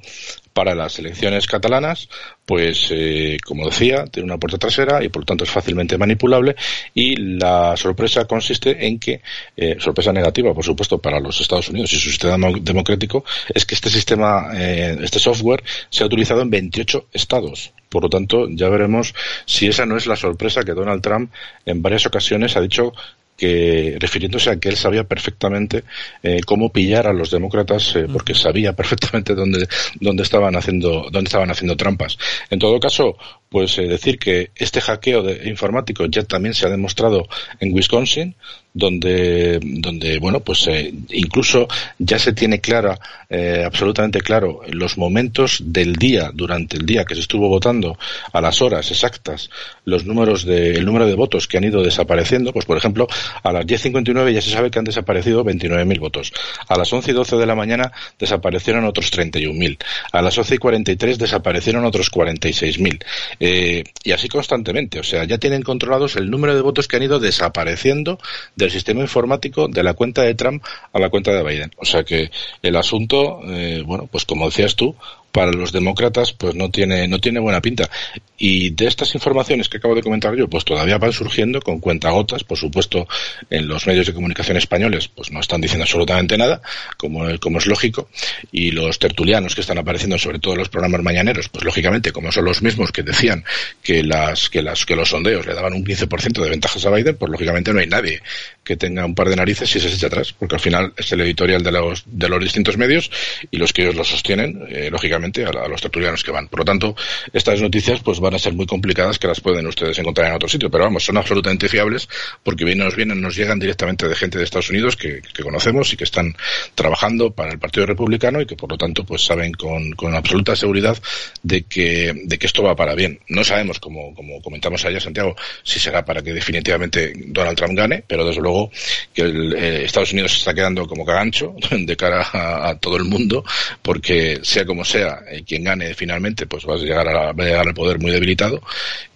para 0.56 0.74
las 0.74 0.98
elecciones 0.98 1.46
catalanas, 1.46 2.08
pues 2.46 2.88
eh, 2.90 3.36
como 3.44 3.66
decía, 3.66 4.06
tiene 4.06 4.24
una 4.24 4.38
puerta 4.38 4.56
trasera 4.56 5.04
y 5.04 5.10
por 5.10 5.20
lo 5.20 5.26
tanto 5.26 5.44
es 5.44 5.50
fácilmente 5.50 5.98
manipulable 5.98 6.56
y 6.94 7.14
la 7.16 7.76
sorpresa 7.76 8.24
consiste 8.24 8.86
en 8.86 8.98
que, 8.98 9.20
eh, 9.54 9.76
sorpresa 9.78 10.14
negativa 10.14 10.54
por 10.54 10.64
supuesto 10.64 10.96
para 10.96 11.20
los 11.20 11.42
Estados 11.42 11.68
Unidos 11.68 11.92
y 11.92 11.96
su 11.96 12.08
sistema 12.08 12.38
democrático, 12.62 13.22
es 13.54 13.66
que 13.66 13.74
este 13.74 13.90
sistema, 13.90 14.48
eh, 14.54 14.96
este 15.02 15.18
software 15.18 15.62
se 15.90 16.02
ha 16.02 16.06
utilizado 16.06 16.40
en 16.40 16.48
28 16.48 17.08
estados. 17.12 17.74
Por 17.90 18.04
lo 18.04 18.08
tanto, 18.08 18.48
ya 18.48 18.70
veremos 18.70 19.14
si 19.44 19.66
esa 19.66 19.84
no 19.84 19.98
es 19.98 20.06
la 20.06 20.16
sorpresa 20.16 20.64
que 20.64 20.72
Donald 20.72 21.02
Trump 21.02 21.30
en 21.66 21.82
varias 21.82 22.06
ocasiones 22.06 22.56
ha 22.56 22.62
dicho 22.62 22.94
que 23.36 23.96
refiriéndose 24.00 24.50
a 24.50 24.56
que 24.58 24.68
él 24.68 24.76
sabía 24.76 25.04
perfectamente 25.04 25.84
eh, 26.22 26.40
cómo 26.46 26.72
pillar 26.72 27.06
a 27.06 27.12
los 27.12 27.30
demócratas 27.30 27.94
eh, 27.96 28.06
porque 28.12 28.34
sabía 28.34 28.72
perfectamente 28.72 29.34
dónde, 29.34 29.68
dónde 30.00 30.22
estaban 30.22 30.56
haciendo 30.56 31.08
dónde 31.10 31.28
estaban 31.28 31.50
haciendo 31.50 31.76
trampas. 31.76 32.18
En 32.50 32.58
todo 32.58 32.80
caso 32.80 33.16
pues 33.48 33.78
eh, 33.78 33.86
decir 33.86 34.18
que 34.18 34.50
este 34.54 34.80
hackeo 34.80 35.22
de, 35.22 35.48
informático 35.48 36.06
ya 36.06 36.22
también 36.22 36.54
se 36.54 36.66
ha 36.66 36.70
demostrado 36.70 37.28
en 37.60 37.72
Wisconsin 37.72 38.34
donde, 38.76 39.58
donde 39.62 40.18
bueno, 40.18 40.40
pues 40.40 40.66
eh, 40.68 40.92
incluso 41.10 41.66
ya 41.98 42.18
se 42.18 42.34
tiene 42.34 42.60
clara, 42.60 42.98
eh, 43.30 43.62
absolutamente 43.64 44.20
claro, 44.20 44.60
los 44.68 44.98
momentos 44.98 45.62
del 45.64 45.94
día, 45.94 46.30
durante 46.34 46.76
el 46.76 46.84
día 46.84 47.06
que 47.06 47.14
se 47.14 47.22
estuvo 47.22 47.48
votando, 47.48 47.98
a 48.34 48.40
las 48.42 48.60
horas 48.60 48.90
exactas, 48.90 49.48
los 49.86 50.04
números 50.04 50.44
de, 50.44 50.72
el 50.72 50.84
número 50.84 51.06
de 51.06 51.14
votos 51.14 51.48
que 51.48 51.56
han 51.56 51.64
ido 51.64 51.82
desapareciendo, 51.82 52.52
pues 52.52 52.66
por 52.66 52.76
ejemplo, 52.76 53.08
a 53.42 53.50
las 53.50 53.64
10.59 53.64 54.34
ya 54.34 54.42
se 54.42 54.50
sabe 54.50 54.70
que 54.70 54.78
han 54.78 54.84
desaparecido 54.84 55.42
29.000 55.42 55.98
votos. 55.98 56.32
A 56.68 56.76
las 56.76 56.92
11 56.92 57.12
y 57.12 57.14
12 57.14 57.36
de 57.36 57.46
la 57.46 57.54
mañana 57.54 57.92
desaparecieron 58.18 58.84
otros 58.84 59.10
31.000. 59.10 59.78
A 60.12 60.20
las 60.20 60.36
11 60.36 60.54
y 60.54 60.58
43 60.58 61.18
desaparecieron 61.18 61.86
otros 61.86 62.12
46.000. 62.12 63.02
Eh, 63.40 63.84
y 64.04 64.12
así 64.12 64.28
constantemente. 64.28 65.00
O 65.00 65.02
sea, 65.02 65.24
ya 65.24 65.38
tienen 65.38 65.62
controlados 65.62 66.16
el 66.16 66.30
número 66.30 66.54
de 66.54 66.60
votos 66.60 66.86
que 66.88 66.96
han 66.96 67.04
ido 67.04 67.18
desapareciendo 67.18 68.18
del 68.66 68.72
sistema 68.72 69.00
informático 69.00 69.68
de 69.68 69.82
la 69.82 69.94
cuenta 69.94 70.22
de 70.22 70.34
Trump 70.34 70.62
a 70.92 70.98
la 70.98 71.08
cuenta 71.08 71.32
de 71.32 71.42
Biden. 71.42 71.70
O 71.76 71.84
sea 71.84 72.04
que 72.04 72.30
el 72.62 72.76
asunto, 72.76 73.40
eh, 73.44 73.82
bueno, 73.86 74.08
pues 74.10 74.24
como 74.24 74.46
decías 74.46 74.74
tú, 74.74 74.94
para 75.36 75.52
los 75.52 75.70
demócratas 75.70 76.32
pues 76.32 76.54
no 76.54 76.70
tiene 76.70 77.06
no 77.08 77.18
tiene 77.18 77.40
buena 77.40 77.60
pinta. 77.60 77.90
Y 78.38 78.70
de 78.70 78.86
estas 78.86 79.14
informaciones 79.14 79.68
que 79.68 79.76
acabo 79.76 79.94
de 79.94 80.02
comentar 80.02 80.34
yo 80.34 80.48
pues 80.48 80.64
todavía 80.64 80.96
van 80.96 81.12
surgiendo 81.12 81.60
con 81.60 81.78
cuentagotas 81.78 82.42
por 82.42 82.56
supuesto 82.56 83.06
en 83.50 83.68
los 83.68 83.86
medios 83.86 84.06
de 84.06 84.14
comunicación 84.14 84.56
españoles 84.56 85.08
pues 85.08 85.30
no 85.30 85.40
están 85.40 85.60
diciendo 85.60 85.84
absolutamente 85.84 86.38
nada 86.38 86.62
como 86.96 87.28
es 87.28 87.66
lógico 87.66 88.08
y 88.50 88.70
los 88.70 88.98
tertulianos 88.98 89.54
que 89.54 89.60
están 89.60 89.76
apareciendo 89.76 90.16
sobre 90.16 90.38
todo 90.38 90.54
en 90.54 90.60
los 90.60 90.70
programas 90.70 91.02
mañaneros 91.02 91.50
pues 91.50 91.64
lógicamente 91.64 92.12
como 92.12 92.32
son 92.32 92.46
los 92.46 92.62
mismos 92.62 92.90
que 92.90 93.02
decían 93.02 93.44
que 93.82 94.02
las 94.02 94.48
que 94.48 94.62
las 94.62 94.86
que 94.86 94.96
los 94.96 95.10
sondeos 95.10 95.44
le 95.44 95.52
daban 95.52 95.74
un 95.74 95.84
15% 95.84 96.42
de 96.42 96.48
ventajas 96.48 96.86
a 96.86 96.90
Biden 96.90 97.16
pues 97.16 97.30
lógicamente 97.30 97.74
no 97.74 97.80
hay 97.80 97.88
nadie 97.88 98.22
que 98.64 98.76
tenga 98.76 99.04
un 99.04 99.14
par 99.14 99.28
de 99.28 99.36
narices 99.36 99.74
y 99.76 99.80
se 99.80 99.88
eche 99.88 100.06
atrás 100.06 100.32
porque 100.32 100.54
al 100.54 100.60
final 100.60 100.94
es 100.96 101.12
el 101.12 101.20
editorial 101.20 101.62
de 101.62 101.72
los 101.72 102.04
de 102.06 102.28
los 102.28 102.40
distintos 102.40 102.78
medios 102.78 103.10
y 103.50 103.58
los 103.58 103.74
que 103.74 103.82
ellos 103.82 103.96
lo 103.96 104.04
sostienen 104.04 104.66
eh, 104.68 104.88
lógicamente 104.90 105.25
a, 105.34 105.68
los 105.68 105.80
tertulianos 105.80 106.22
que 106.22 106.30
van. 106.30 106.48
Por 106.48 106.60
lo 106.60 106.64
tanto, 106.64 106.94
estas 107.32 107.60
noticias 107.60 108.00
pues 108.00 108.20
van 108.20 108.34
a 108.34 108.38
ser 108.38 108.54
muy 108.54 108.66
complicadas 108.66 109.18
que 109.18 109.26
las 109.26 109.40
pueden 109.40 109.66
ustedes 109.66 109.98
encontrar 109.98 110.28
en 110.28 110.34
otro 110.34 110.48
sitio, 110.48 110.70
pero 110.70 110.84
vamos, 110.84 111.04
son 111.04 111.16
absolutamente 111.16 111.68
fiables 111.68 112.08
porque 112.42 112.64
bien 112.64 112.78
nos 112.78 112.94
vienen, 112.96 113.20
nos 113.20 113.36
llegan 113.36 113.58
directamente 113.58 114.08
de 114.08 114.14
gente 114.14 114.38
de 114.38 114.44
Estados 114.44 114.70
Unidos 114.70 114.96
que, 114.96 115.22
conocemos 115.42 115.92
y 115.92 115.96
que 115.96 116.04
están 116.04 116.34
trabajando 116.74 117.30
para 117.30 117.52
el 117.52 117.58
Partido 117.58 117.86
Republicano 117.86 118.40
y 118.40 118.46
que 118.46 118.56
por 118.56 118.70
lo 118.70 118.76
tanto 118.76 119.04
pues 119.04 119.24
saben 119.24 119.52
con, 119.52 119.94
absoluta 120.14 120.56
seguridad 120.56 120.96
de 121.42 121.62
que, 121.62 122.12
de 122.24 122.38
que 122.38 122.46
esto 122.46 122.62
va 122.62 122.74
para 122.74 122.94
bien. 122.94 123.20
No 123.28 123.44
sabemos, 123.44 123.78
como, 123.78 124.14
como 124.14 124.40
comentamos 124.40 124.84
ayer, 124.84 125.00
Santiago, 125.00 125.36
si 125.62 125.78
será 125.78 126.04
para 126.04 126.22
que 126.22 126.32
definitivamente 126.32 127.12
Donald 127.26 127.56
Trump 127.56 127.76
gane, 127.76 128.02
pero 128.06 128.26
desde 128.26 128.40
luego 128.40 128.70
que 129.12 129.22
eh, 129.22 129.84
Estados 129.84 130.12
Unidos 130.12 130.32
se 130.32 130.38
está 130.38 130.54
quedando 130.54 130.86
como 130.86 131.04
cagancho 131.04 131.54
de 131.70 131.96
cara 131.96 132.26
a 132.32 132.78
todo 132.78 132.96
el 132.96 133.04
mundo 133.04 133.44
porque 133.82 134.40
sea 134.42 134.64
como 134.64 134.84
sea, 134.84 135.15
eh, 135.28 135.42
quien 135.46 135.64
gane 135.64 135.94
finalmente, 135.94 136.46
pues 136.46 136.66
va 136.66 136.74
a 136.74 136.78
llegar, 136.78 137.08
a, 137.08 137.32
llegar 137.32 137.66
al 137.66 137.74
poder 137.74 137.98
muy 137.98 138.10
debilitado. 138.10 138.60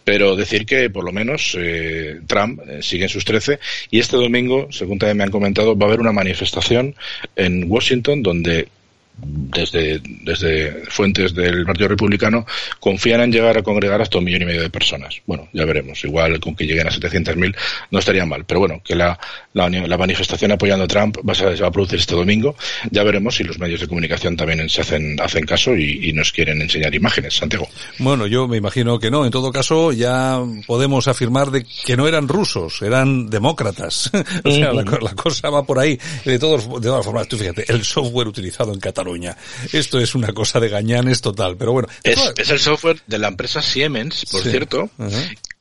Pero 0.04 0.35
decir 0.35 0.66
que 0.66 0.90
por 0.90 1.04
lo 1.04 1.12
menos 1.12 1.57
eh, 1.59 2.21
Trump 2.26 2.61
eh, 2.66 2.83
sigue 2.83 3.04
en 3.04 3.09
sus 3.09 3.25
13 3.25 3.61
y 3.90 4.00
este 4.00 4.16
domingo, 4.16 4.69
según 4.71 4.99
también 4.99 5.19
me 5.19 5.25
han 5.25 5.30
comentado, 5.30 5.76
va 5.76 5.87
a 5.87 5.88
haber 5.88 6.00
una 6.00 6.12
manifestación 6.12 6.95
en 7.37 7.71
Washington 7.71 8.23
donde 8.23 8.69
desde, 9.22 10.00
desde 10.02 10.84
fuentes 10.88 11.34
del 11.34 11.64
Partido 11.64 11.88
Republicano 11.88 12.46
confían 12.78 13.20
en 13.20 13.32
llegar 13.32 13.58
a 13.58 13.62
congregar 13.62 14.00
hasta 14.00 14.18
un 14.18 14.24
millón 14.24 14.42
y 14.42 14.44
medio 14.46 14.62
de 14.62 14.70
personas. 14.70 15.20
Bueno, 15.26 15.48
ya 15.52 15.64
veremos. 15.64 16.02
Igual 16.04 16.40
con 16.40 16.54
que 16.54 16.66
lleguen 16.66 16.86
a 16.86 16.90
700.000 16.90 17.54
no 17.90 17.98
estaría 17.98 18.24
mal. 18.24 18.44
Pero 18.44 18.60
bueno, 18.60 18.80
que 18.84 18.94
la, 18.94 19.18
la, 19.52 19.98
manifestación 19.98 20.52
apoyando 20.52 20.84
a 20.84 20.88
Trump 20.88 21.18
va 21.28 21.32
a, 21.32 21.34
se 21.34 21.62
va 21.62 21.68
a 21.68 21.70
producir 21.70 21.98
este 21.98 22.14
domingo. 22.14 22.56
Ya 22.90 23.02
veremos 23.02 23.36
si 23.36 23.44
los 23.44 23.58
medios 23.58 23.80
de 23.80 23.88
comunicación 23.88 24.36
también 24.36 24.68
se 24.68 24.80
hacen, 24.80 25.20
hacen 25.20 25.44
caso 25.44 25.76
y, 25.76 26.08
y, 26.08 26.12
nos 26.12 26.32
quieren 26.32 26.60
enseñar 26.62 26.94
imágenes. 26.94 27.34
Santiago. 27.34 27.68
Bueno, 27.98 28.26
yo 28.26 28.48
me 28.48 28.56
imagino 28.56 28.98
que 28.98 29.10
no. 29.10 29.24
En 29.24 29.30
todo 29.30 29.52
caso, 29.52 29.92
ya 29.92 30.38
podemos 30.66 31.08
afirmar 31.08 31.50
de 31.50 31.64
que 31.64 31.96
no 31.96 32.08
eran 32.08 32.28
rusos, 32.28 32.82
eran 32.82 33.28
demócratas. 33.28 34.10
o 34.44 34.50
sea, 34.50 34.72
la, 34.72 34.82
la, 34.82 35.14
cosa 35.14 35.50
va 35.50 35.64
por 35.64 35.78
ahí. 35.78 35.98
De, 36.24 36.38
todos, 36.38 36.66
de 36.80 36.88
todas 36.88 37.04
formas, 37.04 37.28
tú 37.28 37.36
fíjate, 37.36 37.64
el 37.68 37.84
software 37.84 38.28
utilizado 38.28 38.72
en 38.72 38.80
Cataluña 38.80 39.10
esto 39.73 39.99
es 39.99 40.14
una 40.14 40.33
cosa 40.33 40.61
de 40.61 40.69
gañanes 40.69 41.21
total, 41.21 41.57
pero 41.57 41.73
bueno. 41.73 41.88
Es, 42.02 42.19
el 42.50 42.59
software 42.59 43.00
de 43.07 43.19
la 43.19 43.29
empresa 43.29 43.62
Siemens, 43.62 44.26
por 44.31 44.43
cierto, 44.43 44.90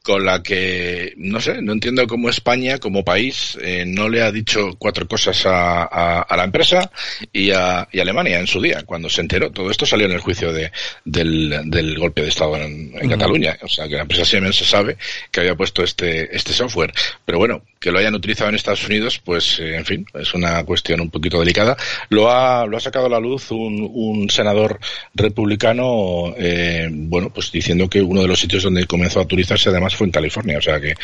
con 0.01 0.25
la 0.25 0.41
que, 0.41 1.13
no 1.17 1.41
sé, 1.41 1.61
no 1.61 1.73
entiendo 1.73 2.07
cómo 2.07 2.29
España, 2.29 2.77
como 2.77 3.03
país, 3.03 3.57
eh, 3.61 3.83
no 3.85 4.07
le 4.07 4.21
ha 4.21 4.31
dicho 4.31 4.75
cuatro 4.77 5.07
cosas 5.07 5.45
a, 5.45 5.83
a, 5.83 6.37
la 6.37 6.45
empresa 6.45 6.89
y 7.33 7.51
a, 7.51 7.87
y 7.91 7.99
Alemania 7.99 8.39
en 8.39 8.47
su 8.47 8.61
día, 8.61 8.83
cuando 8.85 9.09
se 9.09 9.21
enteró. 9.21 9.51
Todo 9.51 9.69
esto 9.69 9.85
salió 9.85 10.05
en 10.05 10.13
el 10.13 10.19
juicio 10.19 10.53
de, 10.53 10.71
del, 11.03 11.63
del 11.65 11.99
golpe 11.99 12.21
de 12.21 12.29
Estado 12.29 12.55
en, 12.57 12.91
Cataluña. 13.09 13.57
O 13.61 13.67
sea, 13.67 13.87
que 13.87 13.95
la 13.95 14.03
empresa 14.03 14.23
Siemens 14.23 14.55
se 14.55 14.65
sabe 14.65 14.97
que 15.31 15.41
había 15.41 15.55
puesto 15.55 15.83
este, 15.83 16.35
este 16.35 16.53
software. 16.53 16.93
Pero 17.25 17.37
bueno, 17.37 17.61
que 17.79 17.91
lo 17.91 17.99
hayan 17.99 18.15
utilizado 18.15 18.49
en 18.49 18.55
Estados 18.55 18.85
Unidos, 18.87 19.19
pues, 19.19 19.59
eh, 19.59 19.75
en 19.75 19.85
fin, 19.85 20.05
es 20.13 20.33
una 20.33 20.63
cuestión 20.63 21.01
un 21.01 21.09
poquito 21.09 21.39
delicada. 21.39 21.77
Lo 22.09 22.31
ha, 22.31 22.65
lo 22.65 22.77
ha 22.77 22.79
sacado 22.79 23.07
a 23.07 23.09
la 23.09 23.19
luz 23.19 23.51
un, 23.51 23.89
un 23.93 24.29
senador 24.29 24.79
republicano, 25.13 26.33
eh, 26.37 26.87
bueno, 26.91 27.31
pues 27.33 27.51
diciendo 27.51 27.89
que 27.89 28.01
uno 28.01 28.21
de 28.21 28.27
los 28.27 28.39
sitios 28.39 28.63
donde 28.63 28.85
comenzó 28.85 29.19
a 29.19 29.23
utilizarse 29.23 29.69
además 29.69 29.95
fue 29.99 30.07
en 30.07 30.11
California, 30.11 30.57
o 30.57 30.61
sea 30.61 30.79
que, 30.79 30.95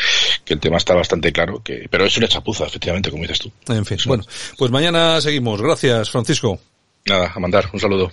que 0.43 0.53
el 0.53 0.60
tema 0.60 0.77
está 0.77 0.95
bastante 0.95 1.31
claro, 1.31 1.62
que, 1.62 1.88
pero 1.89 2.05
es 2.05 2.17
una 2.17 2.27
chapuza, 2.27 2.65
efectivamente, 2.65 3.12
como 3.12 3.23
dices 3.23 3.39
tú. 3.39 3.51
En 3.67 3.86
fin, 3.86 3.97
bueno, 4.05 4.23
pues 4.58 4.71
mañana 4.71 5.19
seguimos. 5.21 5.62
Gracias, 5.62 6.10
Francisco. 6.10 6.60
Nada, 7.05 7.31
a 7.36 7.39
mandar, 7.39 7.69
un 7.71 7.79
saludo. 7.79 8.12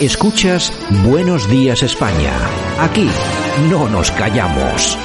Escuchas 0.00 0.72
Buenos 1.04 1.50
Días 1.50 1.82
España. 1.82 2.32
Aquí 2.78 3.06
no 3.68 3.88
nos 3.90 4.10
callamos. 4.12 4.96